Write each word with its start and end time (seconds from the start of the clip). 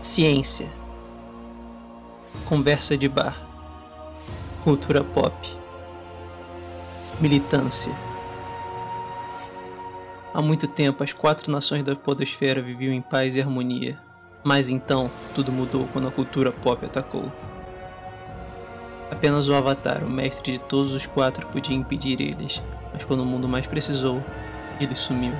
Ciência. 0.00 0.70
Conversa 2.44 2.96
de 2.96 3.08
bar. 3.08 3.36
Cultura 4.62 5.02
pop. 5.02 5.34
Militância. 7.20 7.92
Há 10.32 10.40
muito 10.40 10.68
tempo, 10.68 11.02
as 11.02 11.12
quatro 11.12 11.50
nações 11.50 11.82
da 11.82 11.96
Podosfera 11.96 12.62
viviam 12.62 12.94
em 12.94 13.02
paz 13.02 13.34
e 13.34 13.40
harmonia. 13.40 13.98
Mas 14.44 14.68
então, 14.68 15.10
tudo 15.34 15.50
mudou 15.50 15.88
quando 15.92 16.06
a 16.06 16.12
cultura 16.12 16.52
pop 16.52 16.86
atacou. 16.86 17.32
Apenas 19.10 19.48
o 19.48 19.54
Avatar, 19.54 20.04
o 20.04 20.08
mestre 20.08 20.52
de 20.52 20.60
todos 20.60 20.94
os 20.94 21.06
quatro, 21.06 21.44
podia 21.48 21.76
impedir 21.76 22.20
eles, 22.20 22.62
mas 22.92 23.04
quando 23.04 23.22
o 23.22 23.26
mundo 23.26 23.48
mais 23.48 23.66
precisou, 23.66 24.22
ele 24.80 24.94
sumiu. 24.94 25.32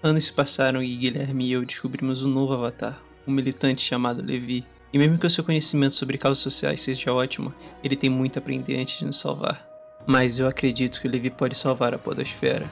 Anos 0.00 0.26
se 0.26 0.32
passaram 0.32 0.80
e 0.80 0.96
Guilherme 0.96 1.48
e 1.48 1.52
eu 1.52 1.64
descobrimos 1.64 2.22
um 2.22 2.28
novo 2.28 2.52
Avatar, 2.52 3.00
um 3.26 3.32
militante 3.32 3.82
chamado 3.82 4.22
Levi. 4.22 4.64
E 4.92 4.98
mesmo 4.98 5.18
que 5.18 5.26
o 5.26 5.30
seu 5.30 5.42
conhecimento 5.42 5.96
sobre 5.96 6.16
causas 6.16 6.38
sociais 6.38 6.80
seja 6.80 7.12
ótimo, 7.12 7.52
ele 7.82 7.96
tem 7.96 8.08
muito 8.08 8.38
a 8.38 8.40
aprender 8.40 8.80
antes 8.80 8.98
de 8.98 9.04
nos 9.04 9.18
salvar. 9.18 9.66
Mas 10.06 10.38
eu 10.38 10.46
acredito 10.46 11.00
que 11.00 11.08
o 11.08 11.10
Levi 11.10 11.30
pode 11.30 11.58
salvar 11.58 11.92
a 11.92 11.98
Podosfera. 11.98 12.70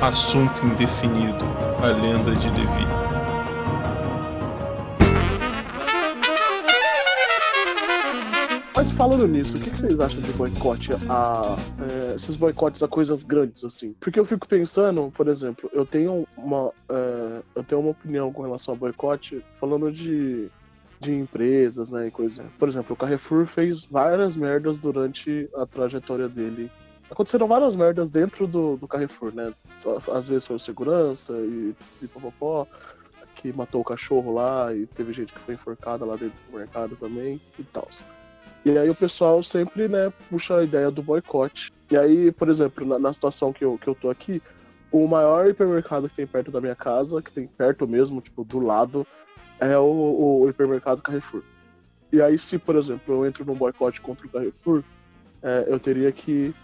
Assunto 0.00 0.64
indefinido: 0.64 1.44
A 1.82 1.88
lenda 1.88 2.34
de 2.36 2.46
Levi. 2.46 3.03
Mas 8.76 8.90
falando 8.90 9.28
nisso, 9.28 9.56
o 9.56 9.60
que, 9.60 9.70
vocês 9.70 10.00
acham 10.00 10.20
de 10.20 10.32
boicote 10.32 10.90
a. 11.08 11.56
É, 11.80 12.16
esses 12.16 12.34
boicotes 12.34 12.82
a 12.82 12.88
coisas 12.88 13.22
grandes, 13.22 13.62
assim? 13.64 13.94
Porque 14.00 14.18
eu 14.18 14.24
fico 14.24 14.48
pensando, 14.48 15.12
por 15.14 15.28
exemplo, 15.28 15.70
eu 15.72 15.86
tenho 15.86 16.26
uma. 16.36 16.72
É, 16.88 17.42
eu 17.54 17.62
tenho 17.62 17.80
uma 17.80 17.90
opinião 17.90 18.32
com 18.32 18.42
relação 18.42 18.74
ao 18.74 18.78
boicote, 18.78 19.44
falando 19.54 19.92
de. 19.92 20.48
De 21.00 21.12
empresas, 21.12 21.90
né, 21.90 22.06
e 22.06 22.10
coisa. 22.10 22.44
Por 22.58 22.66
exemplo, 22.66 22.94
o 22.94 22.96
Carrefour 22.96 23.44
fez 23.44 23.84
várias 23.84 24.36
merdas 24.36 24.78
durante 24.78 25.50
a 25.54 25.66
trajetória 25.66 26.28
dele 26.28 26.70
aconteceram 27.10 27.46
várias 27.46 27.76
merdas 27.76 28.10
dentro 28.10 28.46
do, 28.46 28.76
do 28.76 28.88
Carrefour, 28.88 29.34
né? 29.34 29.52
Às 30.10 30.28
vezes 30.28 30.46
foi 30.46 30.58
segurança 30.58 31.32
e, 31.34 31.74
e 32.02 32.06
popopó, 32.08 32.66
que 33.36 33.52
matou 33.52 33.82
o 33.82 33.84
cachorro 33.84 34.32
lá 34.32 34.74
e 34.74 34.86
teve 34.86 35.12
gente 35.12 35.32
que 35.32 35.40
foi 35.40 35.54
enforcada 35.54 36.04
lá 36.04 36.16
dentro 36.16 36.38
do 36.50 36.56
mercado 36.56 36.96
também 36.96 37.40
e 37.58 37.62
tal. 37.64 37.88
E 38.64 38.78
aí 38.78 38.88
o 38.88 38.94
pessoal 38.94 39.42
sempre, 39.42 39.88
né, 39.88 40.10
puxa 40.30 40.56
a 40.56 40.64
ideia 40.64 40.90
do 40.90 41.02
boicote. 41.02 41.72
E 41.90 41.96
aí, 41.96 42.32
por 42.32 42.48
exemplo, 42.48 42.86
na, 42.86 42.98
na, 42.98 43.12
situação 43.12 43.52
que 43.52 43.64
eu, 43.64 43.76
que 43.76 43.86
eu 43.86 43.94
tô 43.94 44.08
aqui, 44.08 44.40
o 44.90 45.06
maior 45.06 45.48
hipermercado 45.48 46.08
que 46.08 46.16
tem 46.16 46.26
perto 46.26 46.50
da 46.50 46.60
minha 46.60 46.74
casa, 46.74 47.20
que 47.20 47.30
tem 47.30 47.46
perto 47.46 47.86
mesmo, 47.86 48.22
tipo, 48.22 48.42
do 48.42 48.58
lado, 48.58 49.06
é 49.60 49.76
o, 49.76 50.40
o 50.42 50.48
hipermercado 50.48 51.02
Carrefour. 51.02 51.42
E 52.10 52.22
aí, 52.22 52.38
se, 52.38 52.58
por 52.58 52.76
exemplo, 52.76 53.14
eu 53.14 53.26
entro 53.26 53.44
num 53.44 53.54
boicote 53.54 54.00
contra 54.00 54.26
o 54.26 54.30
Carrefour, 54.30 54.82
é, 55.42 55.64
eu 55.66 55.78
teria 55.78 56.10
que. 56.10 56.54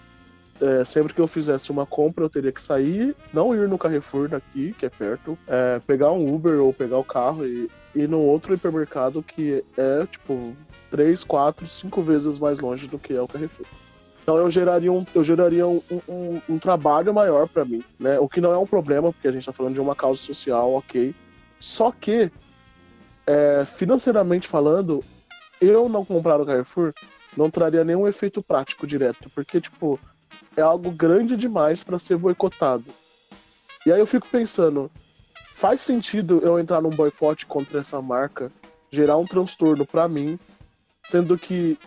É, 0.61 0.85
sempre 0.85 1.15
que 1.15 1.21
eu 1.21 1.27
fizesse 1.27 1.71
uma 1.71 1.87
compra, 1.87 2.25
eu 2.25 2.29
teria 2.29 2.53
que 2.53 2.61
sair, 2.61 3.17
não 3.33 3.55
ir 3.55 3.67
no 3.67 3.79
Carrefour 3.79 4.29
daqui, 4.29 4.75
que 4.79 4.85
é 4.85 4.91
perto, 4.91 5.39
é, 5.47 5.81
pegar 5.87 6.13
um 6.13 6.35
Uber 6.35 6.61
ou 6.61 6.73
pegar 6.73 6.99
o 6.99 7.05
carro 7.05 7.47
e 7.47 7.71
ir 7.95 8.09
no 8.09 8.21
outro 8.21 8.55
hipermercado 8.55 9.23
que 9.23 9.65
é, 9.77 10.07
tipo, 10.07 10.57
três, 10.91 11.25
quatro, 11.25 11.67
cinco 11.67 12.03
vezes 12.03 12.39
mais 12.39 12.61
longe 12.61 12.87
do 12.87 12.99
que 12.99 13.15
é 13.15 13.21
o 13.21 13.29
Carrefour. 13.29 13.67
Então 14.23 14.37
eu 14.37 14.51
geraria 14.51 14.93
um, 14.93 15.05
eu 15.15 15.25
geraria 15.25 15.67
um, 15.67 15.83
um, 16.09 16.41
um 16.49 16.59
trabalho 16.59 17.13
maior 17.13 17.49
para 17.49 17.65
mim, 17.65 17.83
né? 17.99 18.19
O 18.19 18.29
que 18.29 18.41
não 18.41 18.53
é 18.53 18.59
um 18.59 18.67
problema, 18.67 19.13
porque 19.13 19.27
a 19.27 19.33
gente 19.33 19.41
está 19.41 19.53
falando 19.53 19.75
de 19.75 19.81
uma 19.81 19.95
causa 19.95 20.21
social, 20.21 20.73
ok. 20.75 21.15
Só 21.59 21.91
que, 21.91 22.31
é, 23.27 23.65
financeiramente 23.65 24.47
falando, 24.47 25.01
eu 25.61 25.89
não 25.89 26.05
comprar 26.05 26.39
no 26.39 26.47
Carrefour 26.47 26.93
não 27.37 27.51
traria 27.51 27.85
nenhum 27.85 28.09
efeito 28.09 28.43
prático 28.43 28.87
direto, 28.87 29.31
porque, 29.35 29.61
tipo, 29.61 29.99
é 30.57 30.63
algo 30.63 30.91
grande 30.91 31.37
demais 31.37 31.83
para 31.83 31.99
ser 31.99 32.17
boicotado. 32.17 32.85
E 33.87 33.93
aí 33.93 33.99
eu 33.99 34.07
fico 34.07 34.27
pensando, 34.29 34.91
faz 35.61 35.83
sentido 35.83 36.41
eu 36.43 36.59
entrar 36.59 36.81
num 36.81 36.89
boicote 36.89 37.45
contra 37.45 37.81
essa 37.81 38.01
marca, 38.01 38.51
gerar 38.91 39.19
um 39.19 39.27
transtorno 39.27 39.85
para 39.85 40.09
mim 40.09 40.39
sendo 41.05 41.37
que 41.37 41.79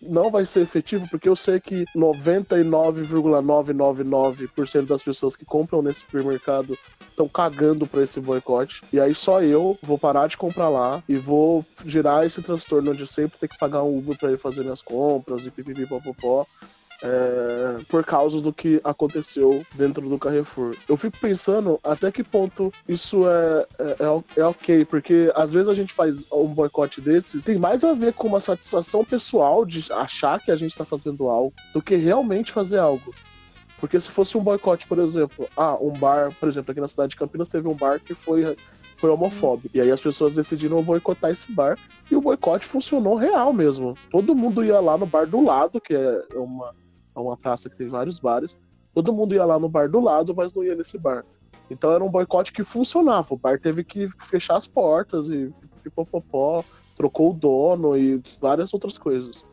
não 0.00 0.30
vai 0.30 0.46
ser 0.46 0.60
efetivo, 0.60 1.08
porque 1.10 1.28
eu 1.28 1.34
sei 1.34 1.58
que 1.60 1.84
99,999% 1.94 4.86
das 4.86 5.02
pessoas 5.02 5.34
que 5.34 5.44
compram 5.44 5.82
nesse 5.82 6.00
supermercado 6.00 6.78
estão 7.08 7.28
cagando 7.28 7.86
para 7.86 8.02
esse 8.02 8.20
boicote. 8.20 8.82
E 8.92 9.00
aí 9.00 9.14
só 9.14 9.42
eu 9.42 9.78
vou 9.82 9.98
parar 9.98 10.28
de 10.28 10.36
comprar 10.36 10.68
lá 10.68 11.02
e 11.08 11.16
vou 11.16 11.66
gerar 11.84 12.24
esse 12.24 12.40
transtorno 12.40 12.94
de 12.94 13.06
sempre 13.06 13.38
ter 13.38 13.48
que 13.48 13.58
pagar 13.58 13.82
um 13.82 13.98
Uber 13.98 14.16
para 14.16 14.32
ir 14.32 14.38
fazer 14.38 14.62
minhas 14.62 14.82
compras 14.82 15.44
e 15.44 15.50
pipipipopopó 15.50 16.46
é, 17.02 17.82
por 17.88 18.04
causa 18.04 18.40
do 18.40 18.52
que 18.52 18.80
aconteceu 18.84 19.64
dentro 19.74 20.08
do 20.08 20.18
Carrefour. 20.18 20.76
Eu 20.88 20.96
fico 20.96 21.18
pensando 21.18 21.78
até 21.82 22.10
que 22.12 22.22
ponto 22.22 22.72
isso 22.88 23.28
é, 23.28 23.66
é, 23.78 23.96
é, 24.00 24.40
é 24.40 24.44
ok, 24.44 24.84
porque 24.84 25.32
às 25.34 25.52
vezes 25.52 25.68
a 25.68 25.74
gente 25.74 25.92
faz 25.92 26.24
um 26.30 26.46
boicote 26.46 27.00
desses, 27.00 27.44
tem 27.44 27.58
mais 27.58 27.84
a 27.84 27.94
ver 27.94 28.12
com 28.12 28.28
uma 28.28 28.40
satisfação 28.40 29.04
pessoal 29.04 29.64
de 29.64 29.90
achar 29.92 30.40
que 30.40 30.50
a 30.50 30.56
gente 30.56 30.72
está 30.72 30.84
fazendo 30.84 31.28
algo 31.28 31.52
do 31.72 31.82
que 31.82 31.96
realmente 31.96 32.52
fazer 32.52 32.78
algo. 32.78 33.14
Porque 33.78 33.98
se 33.98 34.10
fosse 34.10 34.36
um 34.36 34.42
boicote, 34.42 34.86
por 34.86 34.98
exemplo, 34.98 35.48
ah, 35.56 35.74
um 35.80 35.92
bar, 35.92 36.36
por 36.38 36.50
exemplo, 36.50 36.70
aqui 36.70 36.80
na 36.80 36.88
cidade 36.88 37.10
de 37.10 37.16
Campinas 37.16 37.48
teve 37.48 37.66
um 37.66 37.74
bar 37.74 37.98
que 37.98 38.14
foi 38.14 38.54
foi 38.98 39.08
homofóbico. 39.08 39.74
E 39.74 39.80
aí 39.80 39.90
as 39.90 40.00
pessoas 40.00 40.34
decidiram 40.34 40.82
boicotar 40.82 41.30
esse 41.30 41.50
bar 41.50 41.78
e 42.10 42.14
o 42.14 42.20
boicote 42.20 42.66
funcionou 42.66 43.16
real 43.16 43.50
mesmo. 43.50 43.96
Todo 44.10 44.34
mundo 44.34 44.62
ia 44.62 44.78
lá 44.78 44.98
no 44.98 45.06
bar 45.06 45.26
do 45.26 45.42
lado, 45.42 45.80
que 45.80 45.94
é 45.94 46.22
uma, 46.34 46.74
é 47.14 47.20
uma 47.20 47.36
praça 47.36 47.68
que 47.68 47.76
tem 47.76 47.88
vários 47.88 48.18
bares. 48.18 48.56
Todo 48.94 49.12
mundo 49.12 49.34
ia 49.34 49.44
lá 49.44 49.58
no 49.58 49.68
bar 49.68 49.88
do 49.88 50.00
lado, 50.00 50.34
mas 50.34 50.54
não 50.54 50.64
ia 50.64 50.74
nesse 50.74 50.98
bar. 50.98 51.24
Então 51.70 51.92
era 51.92 52.02
um 52.02 52.10
boicote 52.10 52.52
que 52.52 52.64
funcionava. 52.64 53.34
O 53.34 53.36
bar 53.36 53.60
teve 53.60 53.84
que 53.84 54.08
fechar 54.28 54.56
as 54.56 54.66
portas 54.66 55.28
e 55.28 55.52
pipopopó, 55.82 56.64
trocou 56.96 57.30
o 57.30 57.34
dono 57.34 57.96
e 57.96 58.20
várias 58.40 58.74
outras 58.74 58.98
coisas. 58.98 59.44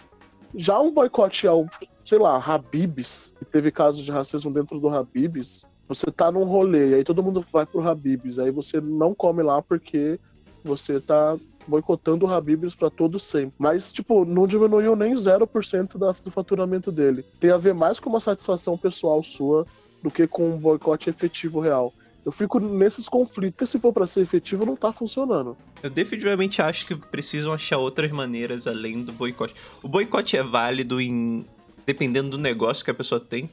Já 0.56 0.80
um 0.80 0.92
boicote 0.92 1.48
ao, 1.48 1.68
sei 2.04 2.18
lá, 2.18 2.38
Habibs, 2.38 3.32
que 3.38 3.46
teve 3.46 3.72
casos 3.72 4.04
de 4.04 4.12
racismo 4.12 4.52
dentro 4.52 4.80
do 4.80 4.90
Habibs, 4.90 5.66
você 5.88 6.12
tá 6.12 6.32
num 6.32 6.44
rolê, 6.44 6.96
aí 6.96 7.04
todo 7.04 7.24
mundo 7.24 7.46
vai 7.52 7.66
pro 7.66 7.88
Habibs, 7.88 8.40
aí 8.40 8.52
você 8.52 8.82
não 8.82 9.14
come 9.14 9.42
lá 9.42 9.62
porque 9.62 10.20
você 10.64 11.00
tá 11.00 11.38
boicotando 11.68 12.26
o 12.26 12.30
Habibs 12.30 12.76
para 12.76 12.90
todo 12.90 13.20
sempre. 13.20 13.54
Mas, 13.58 13.92
tipo, 13.92 14.26
não 14.26 14.48
diminuiu 14.48 14.96
nem 14.96 15.14
0% 15.14 15.98
da, 15.98 16.12
do 16.12 16.32
faturamento 16.32 16.92
dele. 16.92 17.26
Tem 17.40 17.52
a 17.52 17.58
ver 17.58 17.74
mais 17.74 18.00
com 18.00 18.10
uma 18.10 18.20
satisfação 18.20 18.78
pessoal 18.78 19.24
sua 19.24 19.66
do 20.02 20.10
que 20.10 20.28
com 20.28 20.50
um 20.52 20.58
boicote 20.58 21.10
efetivo 21.10 21.60
real. 21.60 21.94
Eu 22.26 22.32
fico 22.32 22.60
nesses 22.60 23.08
conflitos, 23.08 23.58
porque 23.58 23.68
se 23.68 23.80
for 23.80 23.94
para 23.94 24.06
ser 24.06 24.20
efetivo, 24.20 24.66
não 24.66 24.76
tá 24.76 24.92
funcionando. 24.92 25.56
Eu 25.82 25.90
definitivamente 25.90 26.62
acho 26.62 26.86
que 26.86 26.96
precisam 26.96 27.54
achar 27.54 27.78
outras 27.78 28.12
maneiras 28.12 28.68
além 28.68 29.02
do 29.04 29.14
boicote. 29.14 29.54
O 29.82 29.88
boicote 29.88 30.36
é 30.36 30.44
válido 30.44 31.00
em 31.00 31.46
dependendo 31.86 32.30
do 32.30 32.38
negócio 32.38 32.84
que 32.84 32.92
a 32.92 32.94
pessoa 32.94 33.18
tem. 33.18 33.50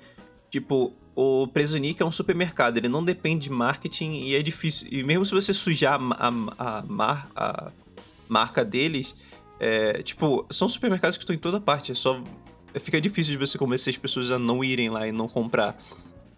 Tipo, 0.50 0.92
o 1.14 1.46
Presunic 1.46 2.02
é 2.02 2.04
um 2.04 2.10
supermercado, 2.10 2.76
ele 2.76 2.88
não 2.88 3.04
depende 3.04 3.44
de 3.44 3.50
marketing 3.50 4.12
e 4.24 4.34
é 4.34 4.42
difícil. 4.42 4.88
E 4.90 5.04
mesmo 5.04 5.24
se 5.24 5.32
você 5.32 5.54
sujar 5.54 6.00
a, 6.00 6.28
a, 6.58 6.84
a, 6.88 7.26
a 7.36 7.72
marca 8.28 8.64
deles, 8.64 9.14
é, 9.58 10.02
tipo, 10.02 10.46
são 10.50 10.68
supermercados 10.68 11.16
que 11.16 11.22
estão 11.22 11.34
em 11.34 11.38
toda 11.38 11.60
parte, 11.60 11.92
é 11.92 11.94
só. 11.94 12.22
Fica 12.80 13.00
difícil 13.00 13.32
de 13.32 13.38
você 13.38 13.56
convencer 13.56 13.92
as 13.92 13.98
pessoas 13.98 14.30
a 14.30 14.38
não 14.38 14.64
irem 14.64 14.90
lá 14.90 15.06
e 15.06 15.12
não 15.12 15.28
comprar. 15.28 15.78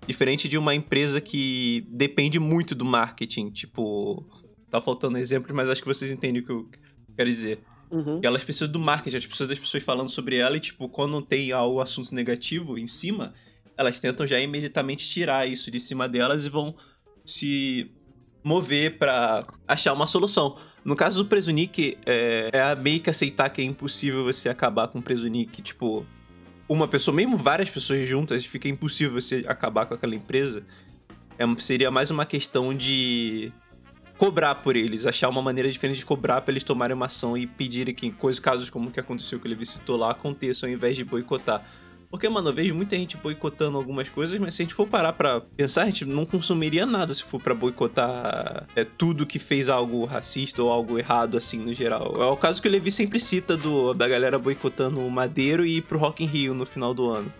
Diferente 0.06 0.48
de 0.48 0.58
uma 0.58 0.74
empresa 0.74 1.20
que 1.20 1.86
depende 1.88 2.38
muito 2.38 2.74
do 2.74 2.84
marketing, 2.84 3.50
tipo. 3.50 4.24
Tá 4.70 4.80
faltando 4.80 5.16
exemplos, 5.16 5.54
mas 5.54 5.68
acho 5.68 5.80
que 5.80 5.88
vocês 5.88 6.10
entendem 6.10 6.42
o 6.42 6.44
que 6.44 6.52
eu 6.52 6.68
quero 7.16 7.30
dizer. 7.30 7.60
Uhum. 7.88 8.20
elas 8.20 8.42
precisam 8.42 8.68
do 8.68 8.80
marketing, 8.80 9.16
as 9.16 9.26
pessoas 9.26 9.48
das 9.48 9.58
pessoas 9.60 9.84
falando 9.84 10.10
sobre 10.10 10.36
ela 10.36 10.56
e, 10.56 10.60
tipo, 10.60 10.88
quando 10.88 11.22
tem 11.22 11.52
algo 11.52 11.80
assunto 11.80 12.12
negativo 12.12 12.76
em 12.76 12.88
cima, 12.88 13.32
elas 13.76 14.00
tentam 14.00 14.26
já 14.26 14.40
imediatamente 14.40 15.08
tirar 15.08 15.48
isso 15.48 15.70
de 15.70 15.78
cima 15.78 16.08
delas 16.08 16.46
e 16.46 16.48
vão 16.48 16.74
se 17.24 17.90
mover 18.42 18.98
para 18.98 19.46
achar 19.68 19.92
uma 19.92 20.06
solução. 20.06 20.56
No 20.86 20.94
caso 20.94 21.20
do 21.20 21.28
Presunic, 21.28 21.98
é, 22.06 22.48
é 22.52 22.76
meio 22.76 23.00
que 23.00 23.10
aceitar 23.10 23.50
que 23.50 23.60
é 23.60 23.64
impossível 23.64 24.22
você 24.22 24.48
acabar 24.48 24.86
com 24.86 25.00
o 25.00 25.02
Presunic. 25.02 25.60
Tipo, 25.60 26.06
uma 26.68 26.86
pessoa, 26.86 27.12
mesmo 27.12 27.36
várias 27.36 27.68
pessoas 27.68 28.06
juntas, 28.06 28.46
fica 28.46 28.68
impossível 28.68 29.20
você 29.20 29.44
acabar 29.48 29.86
com 29.86 29.94
aquela 29.94 30.14
empresa. 30.14 30.64
É, 31.36 31.44
seria 31.58 31.90
mais 31.90 32.12
uma 32.12 32.24
questão 32.24 32.72
de 32.72 33.52
cobrar 34.16 34.54
por 34.54 34.76
eles, 34.76 35.06
achar 35.06 35.28
uma 35.28 35.42
maneira 35.42 35.68
diferente 35.72 35.98
de 35.98 36.06
cobrar 36.06 36.40
para 36.42 36.52
eles 36.52 36.62
tomarem 36.62 36.94
uma 36.94 37.06
ação 37.06 37.36
e 37.36 37.48
pedirem 37.48 37.92
que 37.92 38.12
coisas, 38.12 38.38
casos 38.38 38.70
como 38.70 38.88
o 38.88 38.92
que 38.92 39.00
aconteceu 39.00 39.40
que 39.40 39.48
ele 39.48 39.56
visitou 39.56 39.96
lá 39.96 40.12
aconteçam 40.12 40.68
ao 40.68 40.72
invés 40.72 40.96
de 40.96 41.02
boicotar. 41.02 41.66
Porque, 42.10 42.28
mano, 42.28 42.48
eu 42.50 42.54
vejo 42.54 42.74
muita 42.74 42.96
gente 42.96 43.16
boicotando 43.16 43.76
algumas 43.76 44.08
coisas, 44.08 44.38
mas 44.38 44.54
se 44.54 44.62
a 44.62 44.64
gente 44.64 44.74
for 44.74 44.86
parar 44.86 45.12
pra 45.12 45.40
pensar, 45.40 45.82
a 45.82 45.86
gente 45.86 46.04
não 46.04 46.24
consumiria 46.24 46.86
nada 46.86 47.12
se 47.12 47.22
for 47.24 47.40
pra 47.42 47.54
boicotar 47.54 48.66
é, 48.76 48.84
tudo 48.84 49.26
que 49.26 49.38
fez 49.38 49.68
algo 49.68 50.04
racista 50.04 50.62
ou 50.62 50.70
algo 50.70 50.98
errado, 50.98 51.36
assim, 51.36 51.58
no 51.58 51.74
geral. 51.74 52.14
É 52.22 52.26
o 52.26 52.36
caso 52.36 52.62
que 52.62 52.68
o 52.68 52.70
Levi 52.70 52.90
sempre 52.90 53.18
cita 53.20 53.56
do, 53.56 53.92
da 53.92 54.06
galera 54.08 54.38
boicotando 54.38 55.00
o 55.00 55.10
Madeiro 55.10 55.64
e 55.66 55.78
ir 55.78 55.82
pro 55.82 55.98
Rock 55.98 56.22
in 56.24 56.26
Rio 56.26 56.54
no 56.54 56.64
final 56.64 56.94
do 56.94 57.08
ano. 57.10 57.32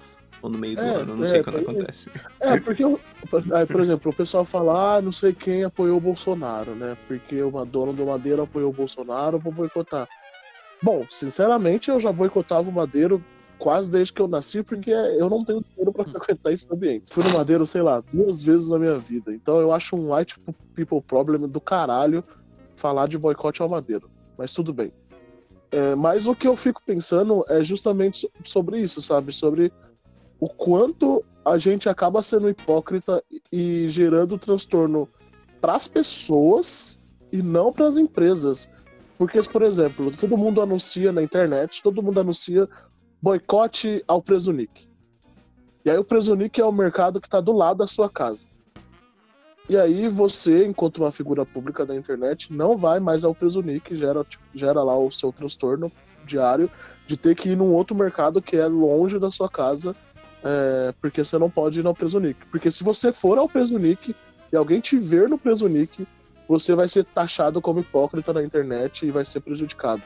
Ou 0.43 0.51
no 0.51 0.59
meio 0.59 0.77
do 0.77 0.83
É, 0.83 0.95
ano, 0.97 1.17
não 1.17 1.23
é, 1.23 1.27
sei 1.27 1.43
quando 1.43 1.57
tem- 1.57 1.65
acontece. 1.65 2.11
É, 2.41 2.61
porque, 2.61 2.85
eu- 2.85 3.01
aí, 3.55 3.65
por 3.67 3.81
exemplo, 3.81 4.11
o 4.13 4.15
pessoal 4.15 4.45
fala, 4.45 4.97
ah, 4.97 5.03
não 5.03 5.11
sei 5.13 5.33
quem 5.33 5.65
apoiou 5.65 5.97
o 5.97 6.01
Bolsonaro, 6.01 6.73
né? 6.73 6.97
Porque 7.09 7.41
o 7.43 7.51
dono 7.65 7.93
do 7.93 8.05
Madeiro 8.05 8.43
apoiou 8.43 8.71
o 8.71 8.75
Bolsonaro, 8.75 9.39
vou 9.39 9.53
boicotar. 9.53 10.07
Bom, 10.83 11.07
sinceramente, 11.09 11.89
eu 11.89 11.99
já 11.99 12.13
boicotava 12.13 12.69
o 12.69 12.73
Madeiro 12.73 13.25
quase 13.59 13.91
desde 13.91 14.13
que 14.13 14.21
eu 14.21 14.29
nasci, 14.29 14.63
porque 14.63 14.91
eu 14.91 15.29
não 15.31 15.45
tenho 15.45 15.63
dinheiro 15.63 15.93
pra 15.93 16.05
frequentar 16.05 16.53
esse 16.53 16.67
ambiente. 16.71 17.13
Fui 17.13 17.25
no 17.25 17.31
Madeiro, 17.31 17.67
sei 17.67 17.83
lá, 17.83 18.03
duas 18.13 18.43
vezes 18.43 18.69
na 18.69 18.79
minha 18.79 18.99
vida. 18.99 19.33
Então 19.33 19.61
eu 19.61 19.73
acho 19.73 19.97
um 19.97 20.15
white 20.15 20.37
people 20.75 21.01
problem 21.01 21.49
do 21.49 21.61
caralho 21.61 22.23
falar 22.77 23.09
de 23.09 23.17
boicote 23.19 23.63
ao 23.63 23.69
Madeiro. 23.69 24.11
Mas 24.37 24.53
tudo 24.53 24.73
bem. 24.73 24.93
É, 25.71 25.95
mas 25.95 26.27
o 26.27 26.35
que 26.35 26.47
eu 26.47 26.57
fico 26.57 26.81
pensando 26.85 27.45
é 27.49 27.65
justamente 27.65 28.19
so- 28.19 28.31
sobre 28.45 28.81
isso, 28.81 29.03
sabe? 29.03 29.33
Sobre 29.33 29.73
o 30.39 30.49
quanto 30.49 31.25
a 31.45 31.59
gente 31.59 31.89
acaba 31.89 32.23
sendo 32.23 32.49
hipócrita 32.49 33.23
e 33.51 33.89
gerando 33.89 34.39
transtorno 34.39 35.09
para 35.61 35.75
as 35.75 35.89
pessoas 35.89 36.99
e 37.33 37.43
não 37.43 37.73
para 37.73 37.89
as 37.89 37.97
empresas. 37.97 38.69
Porque, 39.19 39.43
por 39.43 39.63
exemplo, 39.63 40.15
todo 40.15 40.37
mundo 40.37 40.61
anuncia 40.61 41.11
na 41.11 41.23
internet, 41.23 41.83
todo 41.83 42.03
mundo 42.03 42.21
anuncia 42.21 42.69
boicote 43.27 44.05
ao 44.07 44.23
Presunic. 44.23 44.89
E 45.85 45.91
aí 45.91 45.99
o 45.99 46.05
Presunic 46.05 46.61
é 46.61 46.65
o 46.65 46.71
mercado 46.71 47.21
que 47.21 47.27
está 47.27 47.41
do 47.41 47.51
lado 47.51 47.79
da 47.79 47.87
sua 47.89 48.09
casa. 48.09 48.47
E 49.69 49.77
aí 49.77 50.07
você, 50.07 50.65
enquanto 50.65 50.99
uma 50.99 51.11
figura 51.11 51.45
pública 51.45 51.85
da 51.85 51.97
internet, 51.97 52.53
não 52.53 52.77
vai 52.77 53.01
mais 53.01 53.25
ao 53.25 53.35
Presunic, 53.35 53.97
gera, 53.97 54.23
tipo, 54.23 54.45
gera 54.55 54.81
lá 54.81 54.97
o 54.97 55.11
seu 55.11 55.33
transtorno 55.33 55.91
diário 56.25 56.71
de 57.05 57.17
ter 57.17 57.35
que 57.35 57.49
ir 57.49 57.57
num 57.57 57.73
outro 57.73 57.97
mercado 57.97 58.41
que 58.41 58.57
é 58.57 58.67
longe 58.67 59.19
da 59.19 59.29
sua 59.29 59.49
casa 59.49 59.97
é, 60.45 60.95
porque 61.01 61.25
você 61.25 61.37
não 61.37 61.51
pode 61.51 61.81
ir 61.81 61.87
ao 61.89 61.97
Presunic. 61.97 62.47
Porque 62.47 62.71
se 62.71 62.85
você 62.85 63.13
for 63.13 63.39
ao 63.39 63.49
Presunic 63.49 64.15
e 64.53 64.57
alguém 64.57 64.81
te 64.81 64.97
ver 64.97 65.29
no 65.29 65.37
Presunic, 65.37 66.07
você 66.47 66.77
vai 66.77 66.89
ser 66.89 67.05
taxado 67.05 67.61
como 67.61 67.81
hipócrita 67.81 68.33
na 68.33 68.45
internet 68.45 69.05
e 69.05 69.11
vai 69.11 69.25
ser 69.25 69.41
prejudicado. 69.41 70.03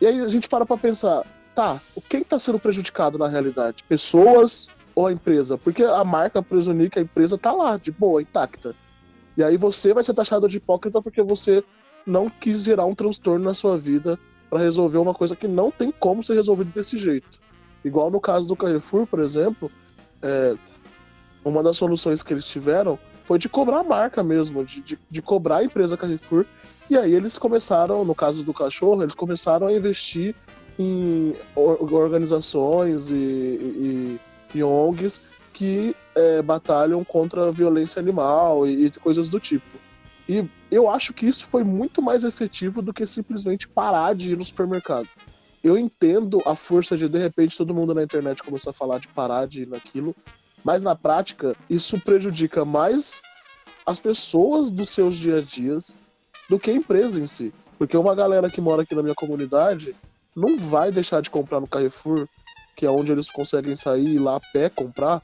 E 0.00 0.06
aí 0.08 0.20
a 0.20 0.26
gente 0.26 0.48
para 0.48 0.66
pra 0.66 0.76
pensar, 0.76 1.24
tá, 1.56 1.80
quem 2.06 2.22
tá 2.22 2.38
sendo 2.38 2.58
prejudicado 2.58 3.16
na 3.16 3.26
realidade? 3.26 3.82
Pessoas 3.88 4.68
ou 4.94 5.06
a 5.06 5.12
empresa? 5.12 5.56
Porque 5.56 5.82
a 5.82 6.04
marca 6.04 6.42
Presunic, 6.42 6.98
a 6.98 7.02
empresa 7.02 7.38
tá 7.38 7.50
lá, 7.50 7.78
de 7.78 7.90
boa, 7.90 8.20
intacta. 8.20 8.74
E 9.38 9.42
aí 9.42 9.56
você 9.56 9.94
vai 9.94 10.04
ser 10.04 10.12
taxado 10.12 10.48
de 10.48 10.58
hipócrita 10.58 11.00
porque 11.00 11.22
você 11.22 11.64
não 12.06 12.28
quis 12.28 12.62
gerar 12.62 12.84
um 12.84 12.94
transtorno 12.94 13.46
na 13.46 13.54
sua 13.54 13.78
vida 13.78 14.18
para 14.50 14.60
resolver 14.60 14.98
uma 14.98 15.14
coisa 15.14 15.34
que 15.34 15.48
não 15.48 15.70
tem 15.70 15.90
como 15.90 16.22
ser 16.22 16.34
resolvida 16.34 16.70
desse 16.74 16.98
jeito. 16.98 17.40
Igual 17.82 18.10
no 18.10 18.20
caso 18.20 18.46
do 18.46 18.54
Carrefour, 18.54 19.06
por 19.06 19.20
exemplo, 19.20 19.70
é, 20.22 20.54
uma 21.42 21.62
das 21.62 21.78
soluções 21.78 22.22
que 22.22 22.34
eles 22.34 22.44
tiveram 22.44 22.98
foi 23.24 23.38
de 23.38 23.48
cobrar 23.48 23.80
a 23.80 23.84
marca 23.84 24.22
mesmo, 24.22 24.64
de, 24.64 24.82
de, 24.82 24.98
de 25.10 25.22
cobrar 25.22 25.58
a 25.58 25.64
empresa 25.64 25.96
Carrefour. 25.96 26.44
E 26.88 26.96
aí 26.96 27.12
eles 27.12 27.38
começaram, 27.38 28.04
no 28.04 28.14
caso 28.14 28.44
do 28.44 28.54
cachorro, 28.54 29.02
eles 29.02 29.14
começaram 29.14 29.66
a 29.66 29.72
investir 29.72 30.34
em 30.78 31.34
or- 31.54 31.92
organizações 31.92 33.08
e, 33.08 33.14
e, 33.14 34.20
e 34.54 34.62
ONGs 34.62 35.20
que 35.52 35.96
é, 36.14 36.42
batalham 36.42 37.02
contra 37.02 37.48
a 37.48 37.50
violência 37.50 38.00
animal 38.00 38.66
e, 38.66 38.86
e 38.86 38.90
coisas 38.90 39.28
do 39.28 39.40
tipo. 39.40 39.78
E 40.28 40.44
eu 40.70 40.90
acho 40.90 41.14
que 41.14 41.26
isso 41.26 41.46
foi 41.46 41.64
muito 41.64 42.02
mais 42.02 42.24
efetivo 42.24 42.82
do 42.82 42.92
que 42.92 43.06
simplesmente 43.06 43.66
parar 43.66 44.14
de 44.14 44.32
ir 44.32 44.36
no 44.36 44.44
supermercado 44.44 45.08
eu 45.66 45.76
entendo 45.76 46.40
a 46.46 46.54
força 46.54 46.96
de 46.96 47.08
de 47.08 47.18
repente 47.18 47.56
todo 47.56 47.74
mundo 47.74 47.92
na 47.92 48.04
internet 48.04 48.40
começou 48.40 48.70
a 48.70 48.74
falar 48.74 49.00
de 49.00 49.08
parar 49.08 49.48
de 49.48 49.62
ir 49.62 49.68
naquilo, 49.68 50.14
mas 50.62 50.80
na 50.80 50.94
prática 50.94 51.56
isso 51.68 51.98
prejudica 51.98 52.64
mais 52.64 53.20
as 53.84 53.98
pessoas 53.98 54.70
dos 54.70 54.90
seus 54.90 55.16
dia 55.16 55.38
a 55.38 55.40
dias 55.40 55.98
do 56.48 56.56
que 56.56 56.70
a 56.70 56.74
empresa 56.74 57.18
em 57.18 57.26
si. 57.26 57.52
Porque 57.76 57.96
uma 57.96 58.14
galera 58.14 58.48
que 58.48 58.60
mora 58.60 58.82
aqui 58.82 58.94
na 58.94 59.02
minha 59.02 59.14
comunidade 59.14 59.92
não 60.36 60.58
vai 60.58 60.92
deixar 60.92 61.22
de 61.22 61.30
comprar 61.30 61.60
no 61.60 61.66
Carrefour, 61.66 62.28
que 62.76 62.84
é 62.84 62.90
onde 62.90 63.10
eles 63.10 63.30
conseguem 63.30 63.74
sair 63.74 64.16
ir 64.16 64.18
lá 64.18 64.36
a 64.36 64.40
pé 64.40 64.68
comprar, 64.68 65.22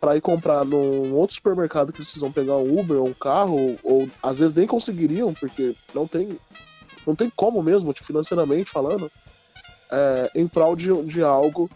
para 0.00 0.16
ir 0.16 0.22
comprar 0.22 0.64
num 0.64 1.14
outro 1.14 1.34
supermercado 1.34 1.92
que 1.92 1.98
eles 1.98 2.08
precisam 2.08 2.32
pegar 2.32 2.56
um 2.56 2.80
Uber 2.80 2.98
ou 2.98 3.08
um 3.08 3.12
carro, 3.12 3.78
ou, 3.82 4.08
às 4.22 4.38
vezes 4.38 4.56
nem 4.56 4.66
conseguiriam, 4.66 5.34
porque 5.34 5.74
não 5.94 6.06
tem, 6.06 6.38
não 7.06 7.14
tem 7.14 7.30
como 7.30 7.62
mesmo, 7.62 7.92
financeiramente 7.92 8.70
falando 8.70 9.10
é, 9.90 10.30
em 10.34 10.48
prol 10.48 10.74
de, 10.74 10.94
de 11.02 11.22
algo. 11.22 11.68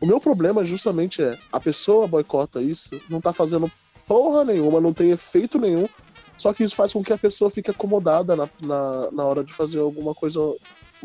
O 0.00 0.06
meu 0.06 0.18
problema 0.18 0.64
justamente 0.64 1.22
é 1.22 1.38
a 1.52 1.60
pessoa 1.60 2.08
boicota 2.08 2.60
isso, 2.60 2.90
não 3.08 3.20
tá 3.20 3.32
fazendo 3.32 3.70
porra 4.06 4.44
nenhuma, 4.44 4.80
não 4.80 4.92
tem 4.92 5.10
efeito 5.10 5.58
nenhum, 5.58 5.88
só 6.36 6.52
que 6.52 6.64
isso 6.64 6.74
faz 6.74 6.92
com 6.92 7.04
que 7.04 7.12
a 7.12 7.18
pessoa 7.18 7.50
fique 7.50 7.70
acomodada 7.70 8.34
na, 8.34 8.48
na, 8.60 9.10
na 9.10 9.24
hora 9.24 9.44
de 9.44 9.52
fazer 9.52 9.78
alguma 9.78 10.14
coisa 10.14 10.40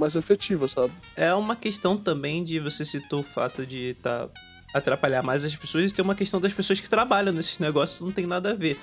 mais 0.01 0.15
efetiva, 0.15 0.67
sabe? 0.67 0.93
É 1.15 1.33
uma 1.33 1.55
questão 1.55 1.95
também 1.95 2.43
de 2.43 2.59
você 2.59 2.83
citou 2.83 3.21
o 3.21 3.23
fato 3.23 3.65
de 3.65 3.95
tá 4.01 4.27
atrapalhar 4.73 5.21
mais 5.21 5.45
as 5.45 5.55
pessoas 5.55 5.91
e 5.91 5.93
tem 5.93 6.03
uma 6.03 6.15
questão 6.15 6.39
das 6.39 6.53
pessoas 6.53 6.79
que 6.79 6.89
trabalham 6.89 7.33
nesses 7.33 7.59
negócios 7.59 8.01
não 8.01 8.11
tem 8.11 8.25
nada 8.25 8.51
a 8.51 8.55
ver 8.55 8.79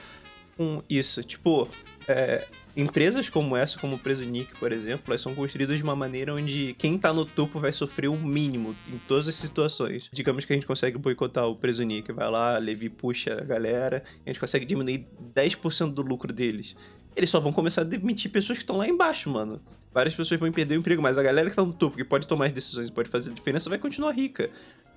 com 0.57 0.83
isso. 0.89 1.23
Tipo, 1.23 1.69
é, 2.07 2.47
empresas 2.77 3.31
como 3.31 3.57
essa, 3.57 3.79
como 3.79 3.97
o 3.97 3.99
Presunic, 3.99 4.55
por 4.57 4.73
exemplo, 4.73 5.05
elas 5.09 5.21
são 5.21 5.35
construídas 5.35 5.77
de 5.77 5.83
uma 5.83 5.95
maneira 5.95 6.35
onde 6.35 6.75
quem 6.79 6.99
tá 6.99 7.13
no 7.13 7.25
topo 7.25 7.61
vai 7.61 7.73
sofrer 7.73 8.09
o 8.09 8.17
mínimo 8.17 8.75
em 8.89 8.99
todas 9.07 9.29
as 9.29 9.37
situações. 9.37 10.09
Digamos 10.13 10.45
que 10.45 10.53
a 10.53 10.57
gente 10.57 10.67
consegue 10.67 10.99
boicotar 10.99 11.47
o 11.47 11.55
Presunic, 11.55 12.13
vai 12.13 12.29
lá, 12.29 12.59
Levi 12.59 12.89
puxa 12.89 13.39
a 13.41 13.45
galera, 13.45 14.03
a 14.27 14.29
gente 14.29 14.41
consegue 14.41 14.67
diminuir 14.67 15.07
10% 15.35 15.93
do 15.93 16.03
lucro 16.03 16.33
deles. 16.33 16.75
Eles 17.19 17.31
só 17.31 17.41
vão 17.41 17.53
começar 17.53 17.81
a 17.81 17.85
demitir 17.85 18.31
pessoas 18.31 18.59
que 18.59 18.63
estão 18.63 18.77
lá 18.77 18.89
embaixo, 18.89 19.29
mano. 19.29 19.61
Várias 19.93 20.15
pessoas 20.15 20.39
vão 20.39 20.53
perder 20.53 20.77
o 20.77 20.79
emprego, 20.79 21.03
mas 21.03 21.19
a 21.19 21.23
galera 21.23 21.51
que 21.51 21.57
tá 21.57 21.65
no 21.65 21.75
topo, 21.75 21.97
que 21.97 22.05
pode 22.05 22.29
tomar 22.29 22.47
as 22.47 22.53
decisões 22.53 22.89
e 22.89 22.93
pode 22.93 23.11
fazer 23.11 23.33
a 23.33 23.35
diferença, 23.35 23.69
vai 23.69 23.77
continuar 23.77 24.13
rica. 24.13 24.49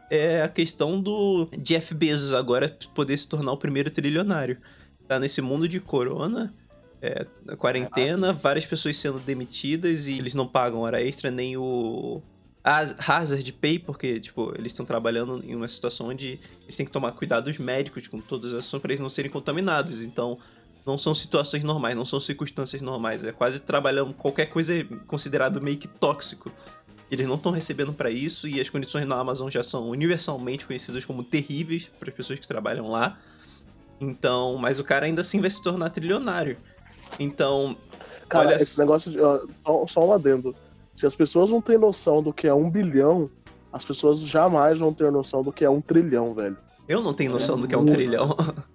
É 0.08 0.44
a 0.44 0.48
questão 0.48 1.02
do 1.02 1.50
Jeff 1.58 1.96
Bezos 1.96 2.32
agora 2.32 2.78
poder 2.94 3.18
se 3.18 3.28
tornar 3.28 3.52
o 3.54 3.58
primeiro 3.58 3.90
trilionário. 3.90 4.60
Tá 5.08 5.20
nesse 5.20 5.42
mundo 5.42 5.68
de 5.68 5.80
corona, 5.80 6.54
é, 7.02 7.26
na 7.44 7.56
quarentena, 7.56 8.32
várias 8.34 8.68
pessoas 8.68 8.98
sendo 8.98 9.18
demitidas 9.18 10.06
e 10.06 10.20
eles 10.20 10.36
não 10.36 10.46
pagam 10.46 10.82
hora 10.82 11.02
extra, 11.02 11.32
nem 11.32 11.58
o 11.58 12.22
haz- 12.64 12.96
hazard 13.00 13.52
pay, 13.54 13.80
porque, 13.80 14.20
tipo, 14.20 14.54
eles 14.56 14.72
estão 14.74 14.86
trabalhando 14.86 15.44
em 15.44 15.56
uma 15.56 15.68
situação 15.68 16.10
onde 16.10 16.40
eles 16.64 16.76
têm 16.76 16.86
que 16.86 16.92
tomar 16.92 17.14
cuidados 17.14 17.58
médicos 17.58 18.08
com 18.08 18.22
todas 18.22 18.54
as 18.54 18.66
ações 18.66 18.80
para 18.80 18.92
eles 18.92 19.02
não 19.02 19.10
serem 19.10 19.32
contaminados. 19.32 20.04
Então, 20.04 20.38
não 20.86 20.98
são 20.98 21.14
situações 21.14 21.64
normais, 21.64 21.96
não 21.96 22.06
são 22.06 22.20
circunstâncias 22.20 22.82
normais. 22.82 23.24
É 23.24 23.32
quase 23.32 23.62
trabalhando 23.62 24.14
qualquer 24.14 24.48
coisa 24.48 24.76
é 24.76 24.84
considerado 25.08 25.62
meio 25.62 25.78
que 25.78 25.88
tóxico. 25.88 26.52
Eles 27.10 27.28
não 27.28 27.36
estão 27.36 27.52
recebendo 27.52 27.94
para 27.94 28.10
isso 28.10 28.48
e 28.48 28.60
as 28.60 28.70
condições 28.70 29.06
na 29.06 29.20
Amazon 29.20 29.50
já 29.50 29.64
são 29.64 29.90
universalmente 29.90 30.66
conhecidas 30.66 31.04
como 31.04 31.24
terríveis 31.24 31.90
para 32.00 32.10
as 32.10 32.16
pessoas 32.16 32.40
que 32.40 32.48
trabalham 32.48 32.88
lá. 32.88 33.20
Então, 34.00 34.58
mas 34.58 34.80
o 34.80 34.84
cara 34.84 35.06
ainda 35.06 35.22
assim 35.22 35.42
vai 35.42 35.50
se 35.50 35.62
tornar 35.62 35.90
trilionário. 35.90 36.58
Então, 37.20 37.76
Cara, 38.32 38.48
Olha 38.48 38.62
esse 38.62 38.80
negócio 38.80 39.12
de. 39.12 39.20
ó, 39.20 39.42
só, 39.66 39.88
só 39.88 40.08
um 40.08 40.14
adendo. 40.14 40.56
Se 40.96 41.06
as 41.06 41.14
pessoas 41.14 41.50
não 41.50 41.62
têm 41.62 41.78
noção 41.78 42.24
do 42.24 42.32
que 42.32 42.48
é 42.48 42.54
um 42.54 42.70
bilhão, 42.70 43.30
as 43.74 43.84
pessoas 43.84 44.22
jamais 44.22 44.80
vão 44.80 44.94
ter 44.94 45.12
noção 45.12 45.42
do 45.42 45.52
que 45.52 45.66
é 45.66 45.70
um 45.70 45.82
trilhão, 45.82 46.34
velho. 46.34 46.58
eu 46.88 47.02
não 47.02 47.14
tenho 47.14 47.34
noção 47.34 47.60
do 47.60 47.68
que 47.68 47.76
é 47.76 47.78
um 47.78 47.86
trilhão. 47.86 48.36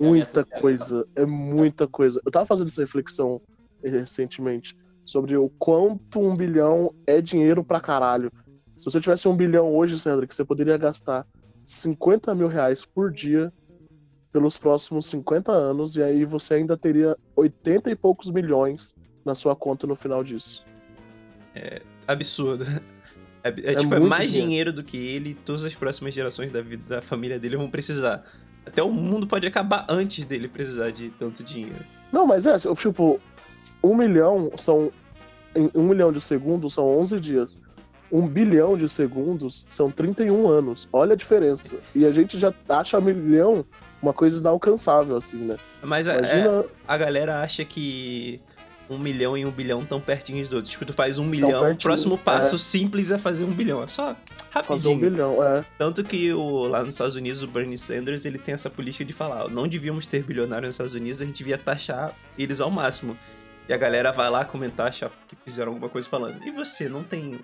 Muita 0.00 0.44
coisa, 0.44 1.06
é 1.14 1.26
muita 1.26 1.86
coisa. 1.86 2.20
Eu 2.24 2.32
tava 2.32 2.46
fazendo 2.46 2.68
essa 2.68 2.80
reflexão 2.80 3.40
recentemente 3.82 4.76
sobre 5.04 5.36
o 5.36 5.48
quanto 5.58 6.20
um 6.20 6.36
bilhão 6.36 6.94
é 7.06 7.20
dinheiro 7.20 7.62
pra 7.62 7.80
caralho. 7.80 8.32
Se 8.76 8.84
você 8.84 9.00
tivesse 9.00 9.28
um 9.28 9.36
bilhão 9.36 9.74
hoje, 9.76 9.98
Sandra, 9.98 10.26
que 10.26 10.34
você 10.34 10.44
poderia 10.44 10.76
gastar 10.78 11.26
50 11.64 12.34
mil 12.34 12.48
reais 12.48 12.84
por 12.84 13.12
dia 13.12 13.52
pelos 14.32 14.56
próximos 14.56 15.06
50 15.06 15.52
anos, 15.52 15.96
e 15.96 16.02
aí 16.02 16.24
você 16.24 16.54
ainda 16.54 16.76
teria 16.76 17.16
80 17.34 17.90
e 17.90 17.96
poucos 17.96 18.30
milhões 18.30 18.94
na 19.24 19.34
sua 19.34 19.56
conta 19.56 19.86
no 19.86 19.96
final 19.96 20.22
disso. 20.22 20.64
Absurdo. 22.06 22.64
É, 23.42 23.48
é, 23.48 23.72
É 23.72 23.74
tipo, 23.74 23.94
é 23.94 24.00
mais 24.00 24.30
dinheiro. 24.30 24.48
dinheiro 24.48 24.72
do 24.72 24.84
que 24.84 24.96
ele 24.96 25.30
e 25.30 25.34
todas 25.34 25.64
as 25.64 25.74
próximas 25.74 26.14
gerações 26.14 26.52
da 26.52 26.62
vida 26.62 26.82
da 26.88 27.02
família 27.02 27.38
dele 27.38 27.56
vão 27.56 27.70
precisar. 27.70 28.24
Até 28.70 28.82
o 28.82 28.90
mundo 28.90 29.26
pode 29.26 29.46
acabar 29.46 29.84
antes 29.88 30.24
dele 30.24 30.46
precisar 30.46 30.90
de 30.90 31.10
tanto 31.10 31.42
dinheiro. 31.42 31.84
Não, 32.12 32.24
mas 32.24 32.46
é, 32.46 32.56
tipo, 32.58 33.20
um 33.82 33.94
milhão 33.96 34.52
são. 34.56 34.92
Um 35.74 35.82
milhão 35.82 36.12
de 36.12 36.20
segundos 36.20 36.74
são 36.74 36.86
11 36.98 37.18
dias. 37.18 37.58
um 38.12 38.26
bilhão 38.26 38.76
de 38.76 38.88
segundos 38.88 39.64
são 39.68 39.90
31 39.90 40.48
anos. 40.48 40.88
Olha 40.92 41.14
a 41.14 41.16
diferença. 41.16 41.76
E 41.94 42.06
a 42.06 42.12
gente 42.12 42.38
já 42.38 42.54
acha 42.68 42.98
um 42.98 43.02
milhão 43.02 43.64
uma 44.00 44.12
coisa 44.12 44.38
inalcançável, 44.38 45.16
assim, 45.16 45.38
né? 45.38 45.56
Mas 45.82 46.08
a, 46.08 46.14
é, 46.14 46.64
a 46.86 46.96
galera 46.96 47.42
acha 47.42 47.64
que 47.64 48.40
um 48.90 48.98
milhão 48.98 49.38
e 49.38 49.46
um 49.46 49.50
bilhão 49.52 49.84
tão 49.84 50.00
pertinhos 50.00 50.48
dos 50.48 50.56
outros. 50.56 50.72
Tipo, 50.72 50.84
tu 50.84 50.92
faz 50.92 51.16
um 51.18 51.24
milhão, 51.24 51.70
o 51.70 51.76
próximo 51.76 52.18
passo 52.18 52.56
é. 52.56 52.58
simples 52.58 53.12
é 53.12 53.18
fazer 53.18 53.44
um 53.44 53.52
bilhão. 53.52 53.82
É 53.82 53.86
só 53.86 54.16
rapidinho. 54.50 54.82
Fazer 54.82 54.88
um 54.88 54.98
bilhão, 54.98 55.44
é. 55.44 55.64
Tanto 55.78 56.02
que 56.02 56.32
o, 56.32 56.66
lá 56.66 56.80
nos 56.80 56.96
Estados 56.96 57.14
Unidos, 57.14 57.42
o 57.42 57.46
Bernie 57.46 57.78
Sanders, 57.78 58.24
ele 58.24 58.38
tem 58.38 58.54
essa 58.54 58.68
política 58.68 59.04
de 59.04 59.12
falar, 59.12 59.48
não 59.48 59.68
devíamos 59.68 60.08
ter 60.08 60.24
bilionários 60.24 60.70
nos 60.70 60.74
Estados 60.74 60.94
Unidos, 60.94 61.22
a 61.22 61.24
gente 61.24 61.36
devia 61.36 61.56
taxar 61.56 62.12
eles 62.36 62.60
ao 62.60 62.70
máximo. 62.70 63.16
E 63.68 63.72
a 63.72 63.76
galera 63.76 64.10
vai 64.10 64.28
lá 64.28 64.44
comentar, 64.44 64.88
achar 64.88 65.12
que 65.28 65.36
fizeram 65.44 65.70
alguma 65.70 65.88
coisa 65.88 66.08
falando. 66.08 66.44
E 66.44 66.50
você, 66.50 66.88
não 66.88 67.04
tem 67.04 67.38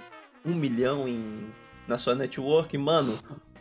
um 0.45 0.53
milhão 0.53 1.07
em, 1.07 1.47
na 1.87 1.97
sua 1.97 2.17
network? 2.17 2.76
Mano, 2.76 3.17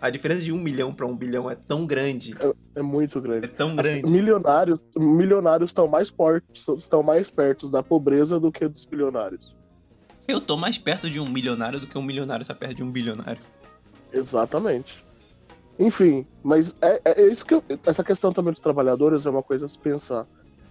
a 0.05 0.09
diferença 0.11 0.41
de 0.41 0.51
um 0.51 0.59
milhão 0.59 0.93
para 0.93 1.07
um 1.07 1.17
bilhão 1.17 1.49
é 1.49 1.55
tão 1.55 1.87
grande. 1.87 2.35
É, 2.39 2.79
é 2.79 2.81
muito 2.83 3.19
grande. 3.19 3.45
É 3.45 3.47
tão 3.47 3.75
grande. 3.75 4.05
milionários, 4.05 4.79
milionários 4.95 5.71
estão 5.71 5.87
mais 5.87 6.09
fortes, 6.09 6.67
estão 6.77 7.01
mais 7.01 7.31
perto 7.31 7.69
da 7.71 7.81
pobreza 7.81 8.39
do 8.39 8.51
que 8.51 8.67
dos 8.67 8.85
bilionários. 8.85 9.55
Eu 10.27 10.39
tô 10.39 10.55
mais 10.57 10.77
perto 10.77 11.09
de 11.09 11.19
um 11.19 11.27
milionário 11.27 11.79
do 11.79 11.87
que 11.87 11.97
um 11.97 12.03
milionário 12.03 12.43
está 12.43 12.53
perto 12.53 12.75
de 12.75 12.83
um 12.83 12.91
bilionário. 12.91 13.41
Exatamente. 14.13 15.03
Enfim, 15.79 16.25
mas 16.43 16.75
é, 16.81 17.01
é, 17.03 17.21
é 17.23 17.27
isso 17.27 17.43
que 17.43 17.55
eu, 17.55 17.63
essa 17.85 18.03
questão 18.03 18.31
também 18.31 18.51
dos 18.51 18.61
trabalhadores 18.61 19.25
é 19.25 19.29
uma 19.29 19.43
coisa 19.43 19.65
a 19.65 19.69
se 19.69 19.79
pensar. 19.79 20.27